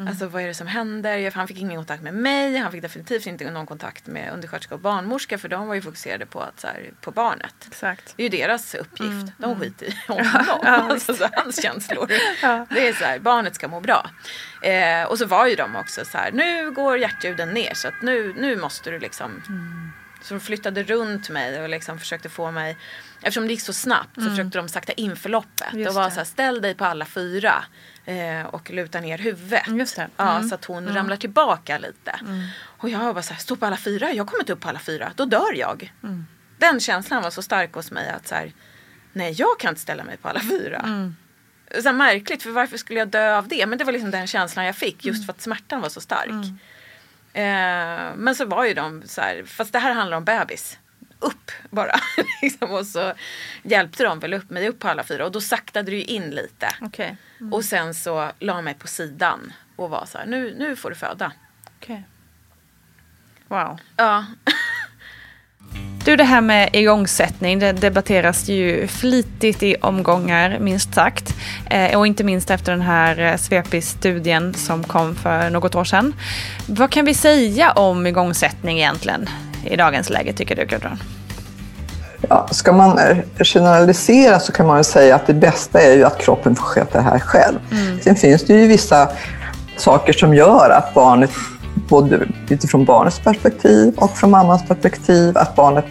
[0.08, 1.30] Alltså vad är det som händer?
[1.30, 2.56] Han fick ingen kontakt med mig.
[2.56, 5.38] Han fick definitivt inte någon kontakt med undersköterska och barnmorska.
[5.38, 7.54] För de var ju fokuserade på, att, så här, på barnet.
[7.66, 8.14] Exakt.
[8.16, 9.02] Det är ju deras uppgift.
[9.02, 9.60] Mm, De mm.
[9.60, 10.26] skiter i honom.
[10.62, 12.10] Ja, alltså, så hans känslor.
[12.42, 12.66] Ja.
[12.70, 14.10] Det är så här, barnet ska må bra.
[14.62, 18.02] Eh, och så var ju de också så här, nu går hjärtljuden ner så att
[18.02, 19.42] nu, nu måste du liksom.
[20.22, 22.76] Så de flyttade runt mig och liksom försökte få mig,
[23.20, 24.32] eftersom det gick så snabbt så Mm.
[24.36, 25.74] försökte de sakta in förloppet.
[25.74, 26.10] Just och var det.
[26.10, 27.64] så här, ställ dig på alla fyra
[28.04, 29.64] eh, och luta ner huvudet.
[29.96, 30.08] Det.
[30.16, 30.48] Ja, Mm.
[30.48, 30.94] så att hon Mm.
[30.94, 32.10] ramlar tillbaka lite.
[32.20, 32.46] Mm.
[32.62, 34.68] Och jag var bara så här, stå på alla fyra, jag kommer inte upp på
[34.68, 35.92] alla fyra, då dör jag.
[36.02, 36.26] Mm.
[36.58, 38.52] Den känslan var så stark hos mig att så här,
[39.12, 40.78] nej jag kan inte ställa mig på alla fyra.
[40.78, 41.16] Mm.
[41.82, 43.66] Så märkligt, för varför skulle jag dö av det?
[43.66, 46.28] Men det var liksom den känslan jag fick just för att smärtan var så stark.
[46.30, 46.58] Mm.
[47.32, 50.78] Eh, men så var ju de så här, fast det här handlar om bebis.
[51.18, 51.94] Upp bara.
[52.42, 53.12] liksom, och så
[53.62, 56.30] hjälpte de väl upp mig upp på alla fyra och då saktade det ju in
[56.30, 56.74] lite.
[56.80, 57.16] Okej.
[57.40, 57.52] Mm.
[57.52, 60.96] Och sen så la mig på sidan och var så här, nu, nu får du
[60.96, 61.32] föda.
[61.78, 62.04] Okej.
[63.48, 63.78] Wow.
[63.96, 64.24] Ja.
[66.04, 71.34] Du, det här med igångsättning, det debatteras ju flitigt i omgångar, minst sagt.
[71.70, 76.14] Eh, och inte minst efter den här eh, Svepis-studien som kom för något år sedan.
[76.66, 79.28] Vad kan vi säga om igångsättning egentligen
[79.64, 80.98] i dagens läge, tycker du Gudrun?
[82.28, 83.00] Ja, ska man
[83.38, 87.04] generalisera så kan man säga att det bästa är ju att kroppen får sköta det
[87.04, 87.58] här själv.
[87.72, 88.00] Mm.
[88.00, 89.08] Sen finns det ju vissa
[89.76, 91.30] saker som gör att barnet,
[91.74, 95.84] både utifrån barnets perspektiv och från mammans perspektiv, att barnet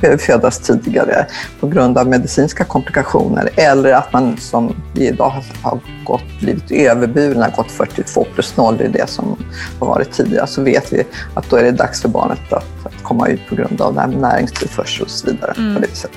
[0.00, 1.26] behöver födas tidigare
[1.60, 6.70] på grund av medicinska komplikationer eller att man som vi idag har- har gått, blivit
[6.70, 9.36] överburna, gått 42 plus 0, det är det som
[9.80, 13.02] har varit tidigare, så vet vi att då är det dags för barnet att, att
[13.02, 15.54] komma ut på grund av med näringstillförsel och så vidare.
[15.58, 15.74] Mm.
[15.74, 16.10] På det viset.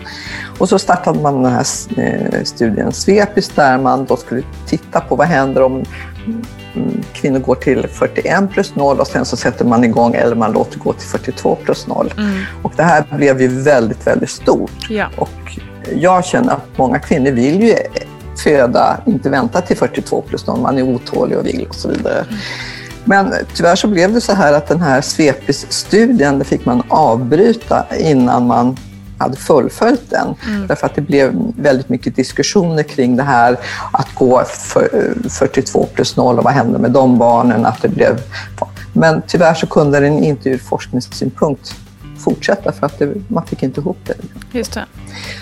[0.58, 1.66] Och så startade man den här
[1.98, 5.84] eh, studien Svepis där man då skulle titta på vad händer om
[7.14, 10.80] kvinnor går till 41 plus 0 och sen så sätter man igång eller man låter
[10.80, 12.14] gå till 42 plus 0.
[12.18, 12.42] Mm.
[12.64, 14.72] Och det här blev ju väldigt, väldigt stort.
[14.90, 15.10] Ja.
[15.18, 15.60] Och
[15.96, 17.76] jag känner att många kvinnor vill ju
[18.44, 22.26] föda, inte vänta till 42 plus någon, man är otålig och vill och så vidare.
[23.04, 27.86] Men tyvärr så blev det så här att den här Svepis-studien, det fick man avbryta
[28.00, 28.78] innan man
[29.20, 30.36] hade fullföljt den.
[30.48, 30.68] Mm.
[30.68, 33.58] Därför att det blev väldigt mycket diskussioner kring det här
[33.92, 37.66] att gå för, 42 plus 0 och vad hände med de barnen?
[37.66, 38.22] Att det blev...
[38.94, 41.76] Men tyvärr så kunde den inte ur forskningssynpunkt
[42.20, 44.14] fortsätta för att det, man fick inte ihop det.
[44.52, 44.86] Just det.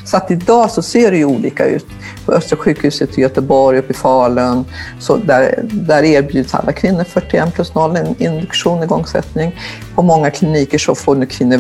[0.06, 1.86] Så att idag så ser det ju olika ut.
[2.26, 4.66] På Östra sjukhuset i Göteborg, uppe i Falun,
[5.00, 9.60] så där, där erbjuds alla kvinnor 41 plus 0 en induktion igångsättning.
[9.96, 11.58] På många kliniker så får nu kvinnor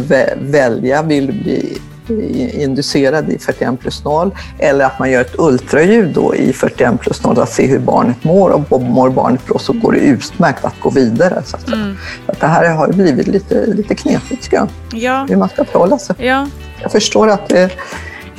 [0.51, 1.77] välja, vill du bli
[2.09, 7.23] inducerad i 41 plus 0 eller att man gör ett ultraljud då i 41 plus
[7.23, 10.79] 0 att se hur barnet mår och mår barnet bra så går det utmärkt att
[10.79, 11.41] gå vidare.
[11.45, 11.97] Så att, mm.
[12.25, 14.67] att det här har blivit lite, lite knepigt tycker jag.
[14.91, 15.25] Ja.
[15.29, 16.15] Hur man ska förhålla sig.
[16.19, 16.47] Ja.
[16.81, 17.71] Jag förstår att det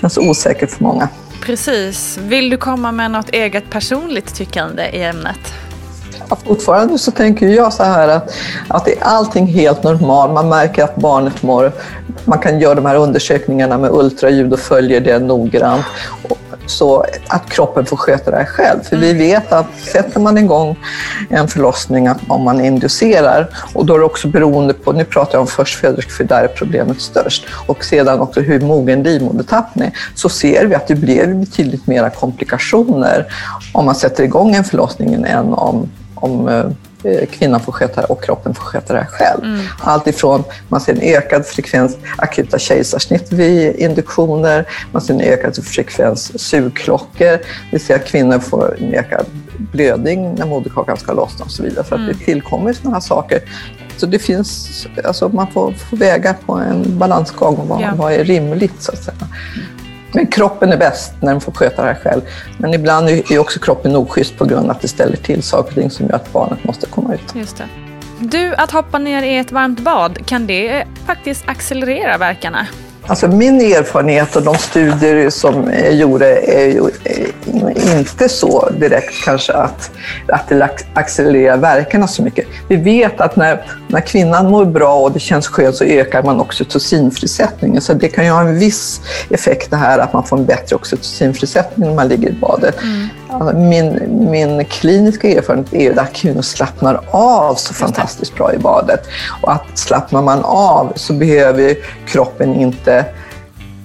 [0.00, 1.08] känns osäkert för många.
[1.42, 2.18] Precis.
[2.18, 5.54] Vill du komma med något eget personligt tyckande i ämnet?
[6.44, 8.34] Fortfarande så tänker jag så här att,
[8.68, 10.32] att är allting helt normalt.
[10.32, 11.72] Man märker att barnet mår
[12.24, 15.84] man kan göra de här undersökningarna med ultraljud och följer det noggrant.
[16.66, 18.82] Så att kroppen får sköta det här själv.
[18.82, 20.78] För vi vet att sätter man igång
[21.30, 25.40] en förlossning om man inducerar och då är det också beroende på, nu pratar jag
[25.40, 30.28] om förstföderskor för där är problemet störst, och sedan också hur mogen livmodertappen är, så
[30.28, 33.26] ser vi att det blir betydligt mera komplikationer
[33.72, 35.88] om man sätter igång en förlossning än om,
[36.20, 39.44] om eh, kvinnan får sköta det och kroppen får sköta det själv.
[39.44, 39.60] Mm.
[39.80, 45.64] Allt ifrån man ser en ökad frekvens akuta kejsarsnitt vid induktioner, man ser en ökad
[45.64, 47.38] frekvens sugklockor,
[47.70, 49.26] vill säga att kvinnor får en ökad
[49.58, 51.84] blödning när moderkakan ska lossna och så vidare.
[51.88, 52.10] Så mm.
[52.10, 53.40] att det tillkommer sådana här saker.
[53.96, 57.90] Så det finns, alltså man får, får väga på en balansgång vad, ja.
[57.96, 59.28] vad är rimligt så att säga.
[60.12, 62.20] Men kroppen är bäst när den får sköta det här själv.
[62.58, 65.74] Men ibland är också kroppen oschysst på grund av att det ställer till saker och
[65.74, 67.34] ting som gör att barnet måste komma ut.
[67.34, 67.64] Just det.
[68.20, 72.66] Du, att hoppa ner i ett varmt bad, kan det faktiskt accelerera verkarna?
[73.08, 79.24] Alltså min erfarenhet och de studier som är gjorda är ju eh, inte så direkt
[79.24, 79.90] kanske att,
[80.28, 82.46] att det accelererar verkarna så mycket.
[82.68, 86.40] Vi vet att när, när kvinnan mår bra och det känns skönt så ökar man
[86.40, 87.82] oxytocinfrisättningen.
[87.82, 89.00] Så det kan ju ha en viss
[89.30, 92.82] effekt det här att man får en bättre oxytocinfrisättning när man ligger i badet.
[92.82, 93.08] Mm.
[93.30, 93.98] Alltså min,
[94.30, 99.06] min kliniska erfarenhet är att kvinnor slappnar av så fantastiskt bra i badet.
[99.42, 101.74] Och att slappnar man av så behöver
[102.06, 103.04] kroppen inte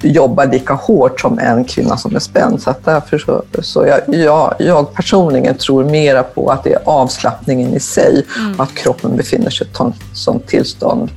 [0.04, 2.62] jobba lika hårt som en kvinna som är spänd.
[2.62, 7.74] Så därför så, så jag, jag, jag personligen tror mera på att det är avslappningen
[7.74, 8.56] i sig mm.
[8.56, 11.12] och att kroppen befinner sig i ett sådant tillstånd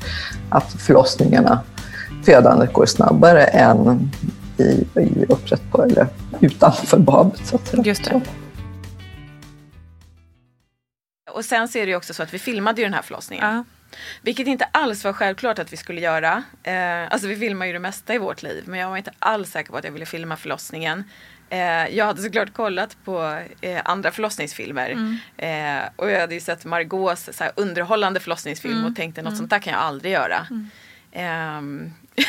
[0.49, 1.61] att förlossningarna,
[2.25, 4.11] födandet går snabbare än
[4.61, 6.07] i, i upprätt på eller
[6.41, 7.47] utanför badet.
[7.47, 8.21] Så att Just det.
[11.31, 13.57] Och sen så är det ju också så att vi filmade ju den här förlossningen.
[13.57, 13.63] Uh.
[14.23, 16.43] Vilket inte alls var självklart att vi skulle göra.
[16.63, 19.51] Eh, alltså vi filmar ju det mesta i vårt liv men jag var inte alls
[19.51, 21.05] säker på att jag ville filma förlossningen.
[21.51, 25.19] Eh, jag hade såklart kollat på eh, andra förlossningsfilmer mm.
[25.37, 28.87] eh, och jag hade ju sett Margaux så underhållande förlossningsfilm mm.
[28.87, 29.39] och tänkte något mm.
[29.39, 30.47] sånt där kan jag aldrig göra.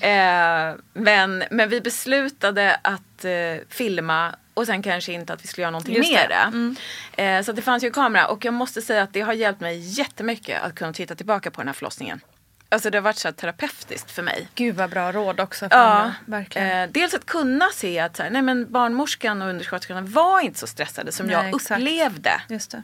[0.00, 3.32] Eh, men, men vi beslutade att eh,
[3.68, 6.34] filma och sen kanske inte att vi skulle göra någonting Just med det.
[6.34, 6.76] Mm.
[7.16, 9.78] Eh, så det fanns ju kamera och jag måste säga att det har hjälpt mig
[9.78, 12.20] jättemycket att kunna titta tillbaka på den här förlossningen.
[12.68, 14.48] Alltså det har varit så terapeutiskt för mig.
[14.54, 15.68] Gud vad bra råd också.
[15.68, 16.68] För ja, verkligen.
[16.68, 20.58] Eh, dels att kunna se att så här, nej men barnmorskan och undersköterskan var inte
[20.58, 22.40] så stressade som nej, jag upplevde.
[22.48, 22.82] Just det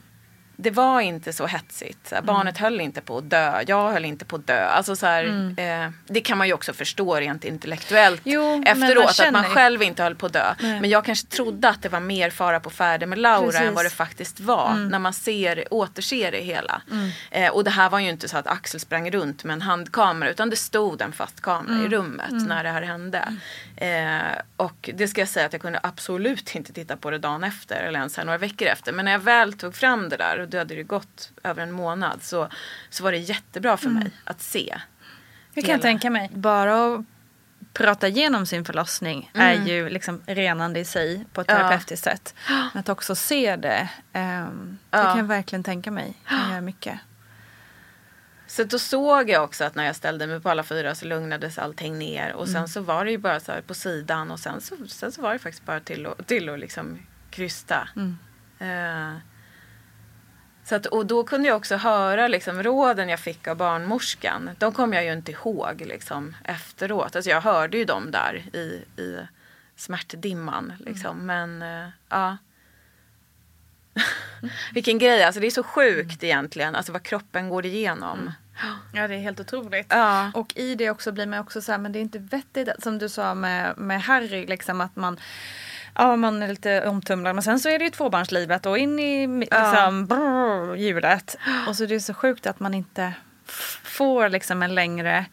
[0.61, 2.13] det var inte så hetsigt.
[2.13, 2.27] mm.
[2.27, 3.63] Barnet höll inte på att dö.
[3.67, 4.65] Jag höll inte på att dö.
[4.65, 5.85] Alltså så här, mm.
[5.85, 9.19] eh, det kan man ju också förstå rent intellektuellt jo, efteråt.
[9.19, 10.55] Man att man själv inte höll på att dö.
[10.61, 10.81] Nej.
[10.81, 13.61] Men jag kanske trodde att det var mer fara på färde med Laura Precis.
[13.61, 14.71] än vad det faktiskt var.
[14.71, 14.89] Mm.
[14.89, 16.83] När man ser, återser det hela.
[16.91, 17.11] Mm.
[17.31, 20.31] Eh, och det här var ju inte så att Axel sprang runt med en handkamera.
[20.31, 21.91] Utan det stod en fast kamera i mm.
[21.91, 22.45] rummet mm.
[22.45, 23.37] när det här hände.
[23.77, 27.45] Eh, och det ska jag säga att jag kunde absolut inte titta på det dagen
[27.45, 27.83] efter.
[27.83, 28.93] Eller ens några veckor efter.
[28.93, 31.73] Men när jag väl tog fram det där och då hade det gått över en
[31.73, 32.49] månad så,
[32.91, 33.99] så var det jättebra för mm.
[33.99, 34.79] mig att se.
[35.55, 36.31] Det kan jag tänka mig.
[36.35, 37.05] Bara att
[37.73, 39.63] prata igenom sin förlossning mm.
[39.63, 42.13] är ju liksom renande i sig på ett terapeutiskt ja.
[42.13, 42.35] sätt.
[42.49, 44.99] Men att också se det, um, ja.
[44.99, 46.99] det kan jag verkligen tänka mig kan göra mycket.
[48.47, 51.59] Så då såg jag också att när jag ställde mig på alla fyra så lugnades
[51.59, 52.69] allting ner och sen mm.
[52.69, 55.33] så var det ju bara så här på sidan och sen så, sen så var
[55.33, 56.99] det faktiskt bara till att, till liksom
[57.31, 57.89] krysta.
[57.97, 58.19] Mm.
[58.61, 59.19] Uh,
[60.69, 64.51] Så att, och då kunde jag också höra liksom, råden jag fick av barnmorskan.
[64.59, 67.17] De kom jag ju inte ihåg liksom, efteråt.
[67.17, 69.19] Alltså, jag hörde ju dem där i, i
[69.77, 70.73] smärtdimman.
[70.79, 71.27] Liksom.
[71.27, 72.37] Men uh, ja.
[74.73, 76.75] Vilken grej, alltså det är så sjukt egentligen.
[76.75, 78.33] Alltså vad kroppen går igenom.
[78.95, 79.87] Ja det är helt otroligt.
[79.91, 80.31] Ja.
[80.35, 82.99] Och i det också blir man också så här, men det är inte vettigt som
[82.99, 85.21] du sa med, med Harry liksom att man
[85.99, 89.27] Ja man är lite omtumlad men sen så är det ju tvåbarnslivet och in i
[89.27, 91.37] liksom, brrr, hjulet.
[91.69, 93.13] Och så är det så sjukt att man inte
[93.85, 95.25] får liksom en längre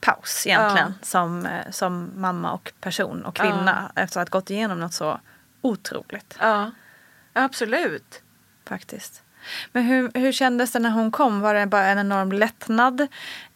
[0.00, 1.06] paus egentligen Ja.
[1.06, 5.20] som, eh, som mamma och person och kvinna efter att ha gått igenom något så
[5.60, 6.36] otroligt.
[6.40, 6.70] Ja,
[7.32, 8.22] absolut.
[8.68, 9.22] Faktiskt.
[9.72, 11.40] Men hur, hur kändes det när hon kom?
[11.40, 13.06] Var det bara en enorm lättnad?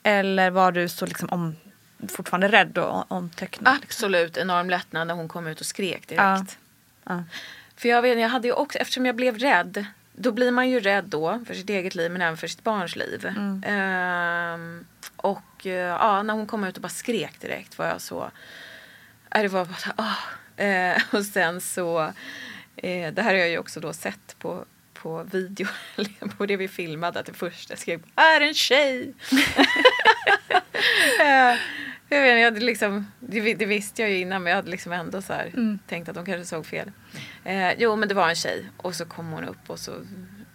[0.03, 1.57] Eller var du så liksom om,
[2.13, 3.79] fortfarande rädd och omtöcknad?
[3.83, 6.59] Absolut enorm lättnad när hon kom ut och skrek direkt.
[7.05, 7.25] Ja.
[7.77, 10.81] För jag, vet, jag hade ju också, eftersom jag blev rädd, då blir man ju
[10.81, 13.27] rädd då för sitt eget liv men även för sitt barns liv.
[13.27, 13.63] Mm.
[13.67, 14.85] Ehm,
[15.17, 18.31] och eh, ja, när hon kom ut och bara skrek direkt var jag så,
[19.31, 20.63] äh, det var bara så, ah.
[20.63, 22.13] Eh, och sen så,
[22.77, 24.65] eh, det här har jag ju också då sett på
[25.07, 25.67] på video,
[26.39, 29.15] på det vi filmade, att det första skrev är en tjej.
[31.21, 31.59] Eh,
[32.09, 34.93] jag vet, jag hade liksom, det, det visste jag ju innan men jag hade liksom
[34.93, 35.79] ändå så här Mm.
[35.87, 36.93] tänkt att de kanske såg fel.
[37.45, 39.93] Eh, jo men det var en tjej och så kom hon upp och så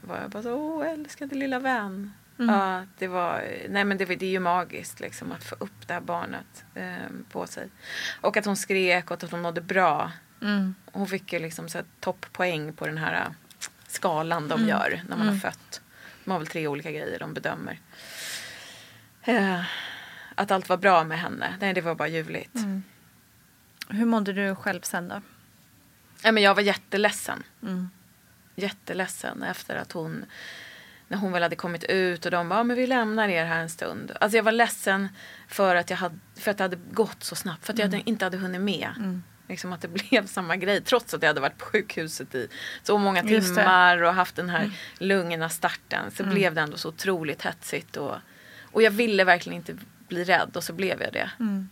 [0.02, 2.14] var jag bara så åh älskade lilla vän.
[2.40, 2.56] Mm.
[2.56, 5.94] Ja, det var, nej men det, det är ju magiskt liksom att få upp det
[5.94, 7.68] här barnet eh, på sig.
[8.22, 10.12] Och att hon skrek och att hon mådde bra.
[10.42, 10.76] Mm.
[10.92, 11.68] Hon fick ju liksom
[12.00, 13.26] topppoäng på den här
[13.92, 14.70] skalan de Mm.
[14.70, 15.34] gör när man Mm.
[15.34, 15.82] har fött.
[16.26, 17.80] De har väl tre olika grejer de bedömer.
[19.24, 19.62] Eh,
[20.36, 21.56] att allt var bra med henne.
[21.60, 22.56] Nej, det var bara ljuvligt.
[22.56, 22.84] Mm.
[23.90, 25.22] Hur mådde du själv sen då?
[26.24, 27.44] Ja, men jag var jätteledsen.
[27.64, 27.90] Mm.
[28.56, 30.26] Jätteledsen efter att hon
[31.08, 33.60] när hon väl hade kommit ut och de bara, "Ja, men vi lämnar er här
[33.62, 34.12] en stund.
[34.22, 35.10] Alltså jag var ledsen
[35.48, 37.66] för att, jag hade, för att det hade gått så snabbt.
[37.66, 38.00] För att jag Mm.
[38.00, 39.22] hade, inte hade hunnit med.
[39.52, 39.54] Mm.
[39.54, 40.82] Liksom att det blev samma grej.
[40.82, 42.48] Trots att jag hade varit på sjukhuset i
[42.84, 46.12] så många timmar och haft den här lugna starten.
[46.12, 46.36] Så Mm.
[46.36, 47.98] blev det ändå så otroligt hetsigt.
[47.98, 48.16] Och,
[48.72, 49.78] och jag ville verkligen inte
[50.08, 51.32] bli rädd och så blev jag det.
[51.40, 51.70] Mm.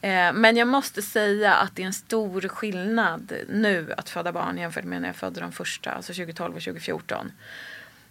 [0.00, 4.58] Eh, men jag måste säga att det är en stor skillnad nu att föda barn
[4.58, 7.32] jämfört med när jag födde de första, alltså 2012 och 2014.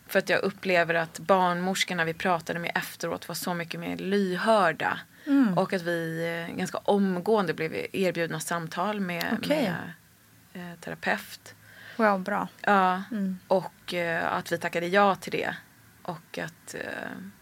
[0.08, 5.00] För att jag upplever att barnmorskorna vi pratade med efteråt var så mycket mer lyhörda.
[5.28, 5.58] Mm.
[5.58, 9.74] Och att vi eh, ganska omgående blev erbjudna samtal med, Okej.
[10.54, 11.56] med eh, terapeut.
[11.96, 12.48] Wow, bra.
[12.62, 13.40] Ja, Mm.
[13.48, 15.56] och eh, att vi tackade ja till det.
[16.02, 16.82] Och att eh,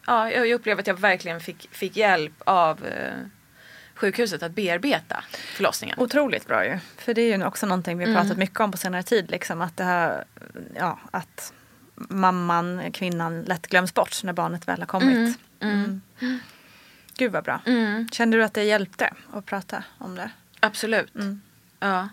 [0.07, 3.13] ja, jag upplever att jag verkligen fick, fick hjälp av eh,
[3.95, 5.23] sjukhuset att bearbeta
[5.55, 5.99] förlossningen.
[5.99, 6.79] Otroligt bra ju.
[6.97, 8.21] För det är ju också någonting vi har Mm.
[8.23, 9.31] pratat mycket om på senare tid.
[9.31, 10.23] Liksom, att, det här,
[10.75, 11.53] ja, att
[12.09, 15.39] mamman, kvinnan lätt glöms bort när barnet väl har kommit.
[15.59, 16.01] Mm.
[16.19, 16.39] Mm.
[17.17, 17.61] Gud vad bra.
[17.65, 18.09] Mm.
[18.11, 20.29] Kände du att det hjälpte att prata om det?
[20.59, 21.15] Absolut.
[21.15, 21.41] Mm.
[21.79, 22.09] Ja.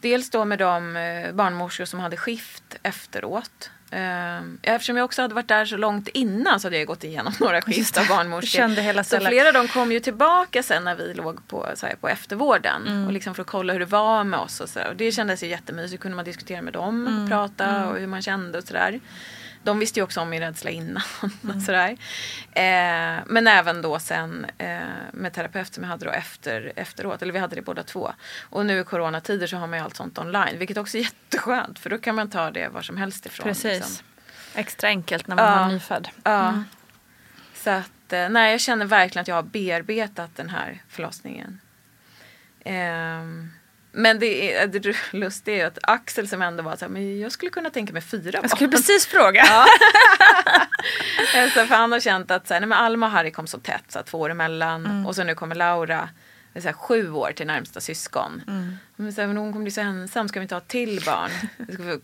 [0.00, 3.70] Dels då med de eh, barnmorskor som hade skift efteråt.
[3.92, 7.32] Eh, eftersom jag också hade varit där så långt innan så hade jag gått igenom
[7.40, 7.62] några av
[8.08, 8.40] barnmorskor.
[8.40, 11.66] Du kände hela så flera av dem kom ju tillbaka sen när vi låg på,
[11.74, 12.86] så här, på eftervården.
[12.86, 13.06] Mm.
[13.06, 14.80] Och liksom för att kolla hur det var med oss och så.
[14.88, 16.02] Och det kändes ju jättemysigt.
[16.02, 17.28] kunde man diskutera med dem, Mm.
[17.28, 17.88] prata Mm.
[17.88, 19.00] och hur man kände och sådär.
[19.62, 21.02] De visste ju också om min rädsla innan.
[21.56, 21.96] och sådär.
[22.52, 24.78] Eh, men även då sen eh,
[25.12, 27.22] med terapeut som jag hade då efter, efteråt.
[27.22, 28.12] Eller vi hade det båda två.
[28.42, 30.58] Och nu i coronatider så har man ju allt sånt online.
[30.58, 31.78] Vilket också är jätteskönt.
[31.78, 33.44] För då kan man ta det var som helst ifrån.
[33.44, 33.64] Precis.
[33.64, 34.06] liksom.
[34.54, 35.50] Extra enkelt när man Ja.
[35.50, 36.08] har nyfödd.
[36.24, 36.48] Ja.
[36.48, 36.64] Mm.
[37.54, 41.60] Så att, eh, nej jag känner verkligen att jag har bearbetat den här förlossningen.
[42.64, 43.52] Ehm,
[43.92, 47.20] men det, är, det lustiga är ju att Axel som ändå var så här, men
[47.20, 48.76] jag skulle kunna tänka mig fyra Jag skulle barn.
[48.76, 49.44] precis fråga.
[49.46, 49.66] Ja.
[51.42, 53.58] alltså, för han har känt att så här, nej, men Alma och Harry kom så
[53.58, 54.86] tätt, så här, två år emellan.
[54.86, 55.06] Mm.
[55.06, 56.08] Och så nu kommer Laura,
[56.52, 58.42] det är så här, sju år till närmsta syskon.
[58.48, 58.76] Mm.
[58.96, 61.02] Men, så här, men hon kommer bli så ensam, ska vi inte ha ett till
[61.06, 61.30] barn?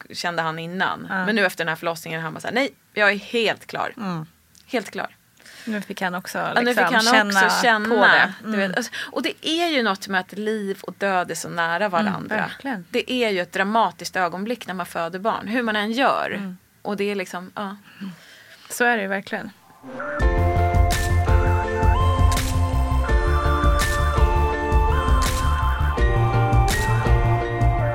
[0.08, 1.06] Det kände han innan.
[1.08, 1.26] Ja.
[1.26, 3.92] Men nu efter den här förlossningen han bara så här, nej, jag är helt klar.
[3.96, 4.26] Mm.
[4.66, 5.16] Helt klar.
[5.66, 7.88] Nu fick han också Ja, liksom, nu fick han känna, också känna.
[7.88, 8.32] på det.
[8.44, 8.58] Mm.
[8.60, 11.88] vet, alltså, och det är ju något med att liv och död är så nära
[11.88, 12.36] varandra.
[12.36, 12.84] verkligen.
[12.90, 15.48] det är ju ett dramatiskt ögonblick när man föder barn.
[15.48, 16.30] Hur man än gör.
[16.36, 16.56] Mm.
[16.82, 17.76] Och det är liksom, ja.
[18.70, 19.50] Så är det ju verkligen.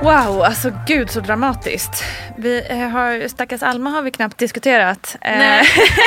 [0.02, 2.04] Wow, alltså gud så dramatiskt.
[2.38, 5.16] Vi eh, har, stackars Alma har vi knappt diskuterat.
[5.20, 5.64] Eh, Nej.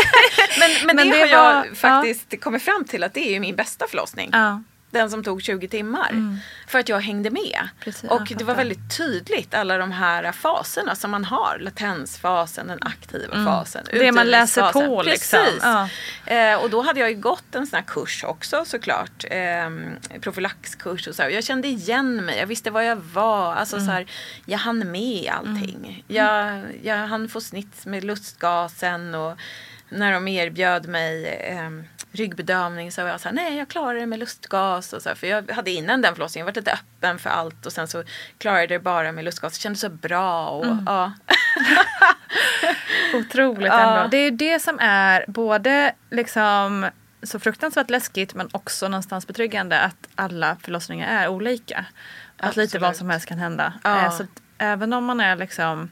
[0.60, 3.40] men, men, Men det, det har jag var- faktiskt kommit fram till att det är
[3.40, 4.30] min bästa förlossning.
[4.34, 4.62] ja.
[5.00, 6.40] Den som tog 20 timmar.
[6.68, 7.70] För att jag hängde med.
[7.80, 11.58] Precis, och det var väldigt tydligt alla de här faserna som man har.
[11.60, 13.46] Latensfasen, den aktiva Mm.
[13.46, 13.86] fasen.
[13.92, 15.40] Det man läser på, liksom.
[15.40, 15.64] Precis.
[15.64, 15.90] Ja.
[16.36, 19.26] Eh, och då hade jag ju gått en sån här kurs också såklart.
[19.32, 19.70] Eh,
[20.22, 21.22] profylaxkurs och så.
[21.24, 21.30] här.
[21.30, 23.54] Jag kände igen mig, jag visste vad jag var.
[23.56, 23.86] Alltså Mm.
[23.88, 24.06] så här,
[24.46, 26.04] jag hann med allting.
[26.08, 29.38] Jag, jag hann få snitt med lustgasen och
[29.90, 31.70] när de erbjöd mig eh,
[32.16, 34.94] ryggbedövning så var jag så här, nej jag klarar det med lustgas.
[34.94, 37.74] Och så här, för jag hade innan den förlossningen varit lite öppen för allt och
[37.74, 38.04] sen så
[38.38, 39.54] klarade jag det bara med lustgas.
[39.54, 40.48] Det kändes så bra.
[40.50, 40.84] Och, Mm.
[40.88, 41.12] ja.
[43.14, 43.98] Otroligt Ja.
[43.98, 44.10] ändå.
[44.10, 46.90] Det är det som är både liksom
[47.24, 51.86] så fruktansvärt läskigt men också någonstans betryggande att alla förlossningar är olika.
[52.38, 53.74] Att lite vad som helst kan hända.
[53.84, 54.02] Ja.
[54.06, 54.24] Eh, Så
[54.58, 55.92] även om man är liksom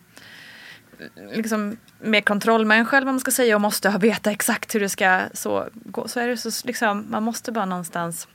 [1.16, 4.90] liksom med kontrollmänniska eller vad man ska säga och måste ha veta exakt hur det
[4.90, 8.28] ska så gå så är det så liksom man måste bara någonstans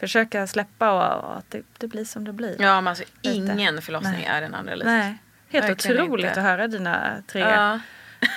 [0.00, 2.56] försöka släppa och, och att det, det blir som det blir.
[2.62, 3.52] ja, men alltså Lite.
[3.52, 4.26] ingen förlossning Nej.
[4.26, 4.84] är den andra lik.
[4.86, 5.18] Nej.
[5.48, 6.40] Helt Verkligen otroligt inte.
[6.40, 7.80] att höra dina tre Ja.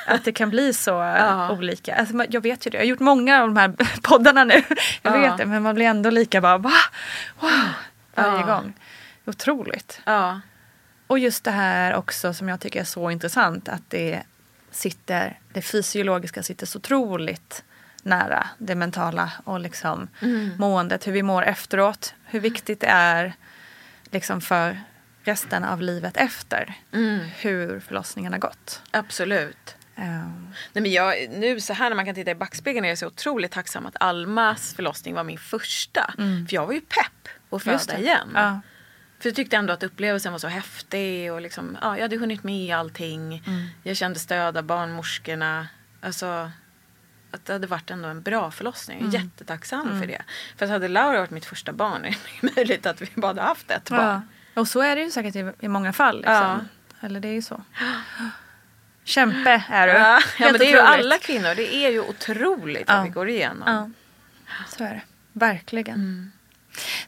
[0.08, 0.90] att det kan bli så
[1.20, 1.52] Ja.
[1.52, 1.96] olika.
[1.96, 4.64] Alltså, jag vet ju det, jag har gjort många av de här poddarna nu.
[5.02, 5.20] Jag Ja.
[5.20, 6.72] vet det, men man blir ändå lika bara va?
[7.40, 7.52] Wow!
[8.16, 8.46] Varje Ja.
[8.46, 8.74] gång.
[9.26, 10.02] Otroligt.
[10.06, 10.42] Ja.
[11.08, 14.24] Och just det här också som jag tycker är så intressant att det
[14.72, 17.64] sitter, det fysiologiska sitter så otroligt
[18.04, 20.52] nära det mentala och liksom Mm.
[20.58, 23.34] måendet, hur vi mår efteråt, hur viktigt det är
[24.12, 24.82] liksom för
[25.24, 27.20] resten av livet efter Mm.
[27.20, 28.82] hur förlossningen har gått.
[28.92, 29.76] Absolut.
[29.96, 32.98] Ehm, Nej, men jag, nu så här när man kan titta i backspegeln är jag
[32.98, 36.14] så otroligt tacksam att Almas förlossning var min första.
[36.18, 38.30] För jag var ju pepp att föda igen.
[38.34, 38.60] Ja.
[39.24, 42.44] För jag tyckte ändå att upplevelsen var så häftig och liksom, ja, jag hade hunnit
[42.44, 43.44] med allting.
[43.84, 45.68] Jag kände stöd av barnmorskorna.
[46.02, 46.52] Alltså,
[47.32, 49.00] att det hade varit ändå en bra förlossning.
[49.02, 50.22] Jag är jättetacksam för det.
[50.58, 53.42] För att hade Laura varit mitt första barn är det möjligt att vi bara hade
[53.42, 54.22] haft ett barn.
[54.56, 54.62] Ja.
[54.62, 56.18] Och så är det ju säkert i, i många fall.
[56.18, 56.34] Liksom.
[56.34, 56.60] Ja.
[57.00, 57.64] Eller det är ju så.
[59.04, 59.94] Kämpe är du.
[59.94, 61.56] Ja, ja men det är ju alla kvinnor.
[61.56, 62.96] Det är ju otroligt Ja.
[62.96, 63.94] vad vi går igenom.
[64.48, 65.02] Ja, så är det.
[65.32, 65.96] Verkligen.
[65.96, 66.32] Mm.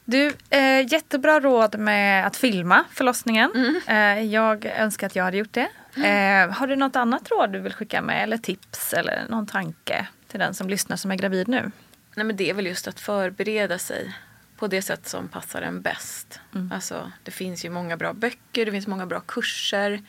[0.04, 3.50] Du, eh, jättebra råd med att filma förlossningen.
[3.54, 3.80] Mm.
[3.86, 5.68] Eh, jag önskar att jag hade gjort det.
[5.96, 8.22] Eh, har du något annat råd du vill skicka med?
[8.22, 11.70] Eller tips eller någon tanke till den som lyssnar som är gravid nu?
[12.14, 14.14] Nej men det är väl just att förbereda sig
[14.56, 16.40] på det sätt som passar en bäst.
[16.72, 20.02] Alltså, det finns ju många bra böcker, det finns många bra kurser.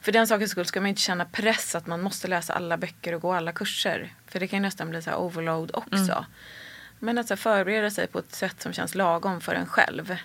[0.00, 3.14] För den sakens skull ska man inte känna press att man måste läsa alla böcker
[3.14, 4.14] och gå alla kurser.
[4.26, 6.26] För det kan ju nästan bli så overload också.
[7.04, 10.16] Men att så förbereda sig på ett sätt som känns lagom för en själv.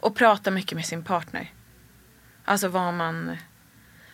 [0.00, 1.52] Och prata mycket med sin partner.
[2.44, 3.36] Alltså vad man...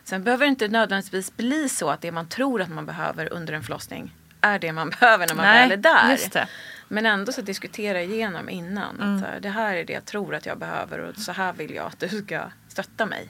[0.05, 3.53] Sen behöver det inte nödvändigtvis bli så att det man tror att man behöver under
[3.53, 6.49] en förlossning är det man behöver när man Nej, väl är där.
[6.89, 9.01] Men ändå så diskutera igenom innan.
[9.01, 11.53] Att så här, det här är det jag tror att jag behöver och så här
[11.53, 13.29] vill jag att du ska stötta mig.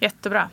[0.00, 0.48] Jättebra.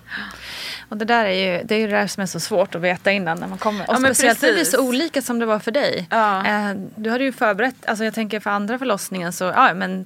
[0.89, 2.81] Och det där är ju det, är ju det där som är så svårt att
[2.81, 3.89] veta innan när man kommer.
[3.89, 6.07] Och Ja, speciellt när det blir så olika som det var för dig.
[6.11, 6.45] Ja.
[6.45, 10.05] Eh, du hade ju förberett, alltså jag tänker för andra förlossningen så, ja men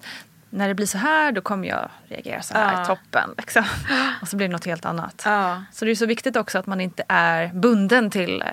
[0.49, 2.85] när det blir så här då kommer jag reagera så här, Ja.
[2.85, 3.29] toppen.
[3.37, 3.63] Liksom.
[4.21, 5.21] Och så blir det något helt annat.
[5.25, 5.63] Ja.
[5.71, 8.47] Så det är så viktigt också att man inte är bunden till eh,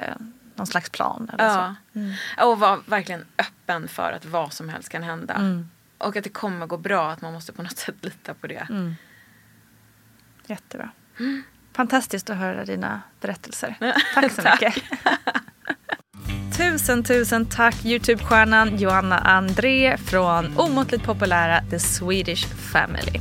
[0.54, 1.30] någon slags plan.
[1.32, 1.74] Eller Ja.
[2.38, 2.46] så.
[2.50, 5.34] Och vara verkligen öppen för att vad som helst kan hända.
[5.34, 5.70] Mm.
[5.98, 8.66] Och att det kommer gå bra, att man måste på något sätt lita på det.
[8.70, 8.96] Mm.
[10.46, 10.90] Jättebra.
[11.76, 13.74] Fantastiskt att höra dina berättelser.
[14.14, 14.60] Tack så Tack.
[14.60, 14.84] mycket.
[16.56, 23.20] Tusen, tusen tack Youtube-stjärnan Johanna André från omåttligt populära The Swedish Family.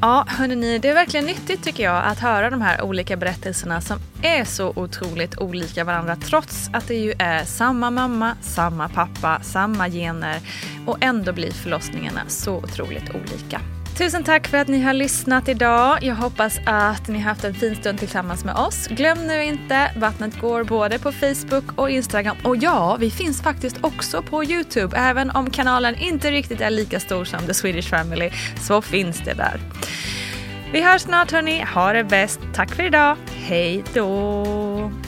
[0.00, 3.98] Ja, hörni, det är verkligen nyttigt tycker jag att höra de här olika berättelserna som
[4.22, 9.88] är så otroligt olika varandra trots att det ju är samma mamma, samma pappa, samma
[9.88, 10.40] gener
[10.86, 13.60] och ändå blir förlossningarna så otroligt olika.
[13.98, 15.98] Tusen tack för att ni har lyssnat idag.
[16.02, 18.86] Jag hoppas att ni har haft en fin stund tillsammans med oss.
[18.86, 22.36] Glöm nu inte, Vattnet går både på Facebook och Instagram.
[22.44, 24.96] Och ja, vi finns faktiskt också på Youtube.
[24.96, 28.30] Även om kanalen inte riktigt är lika stor som The Swedish Family
[28.60, 29.60] så finns det där.
[30.72, 31.64] Vi hörs snart hörni.
[31.74, 32.40] Ha det bäst.
[32.54, 33.16] Tack för idag.
[33.34, 35.07] Hej då!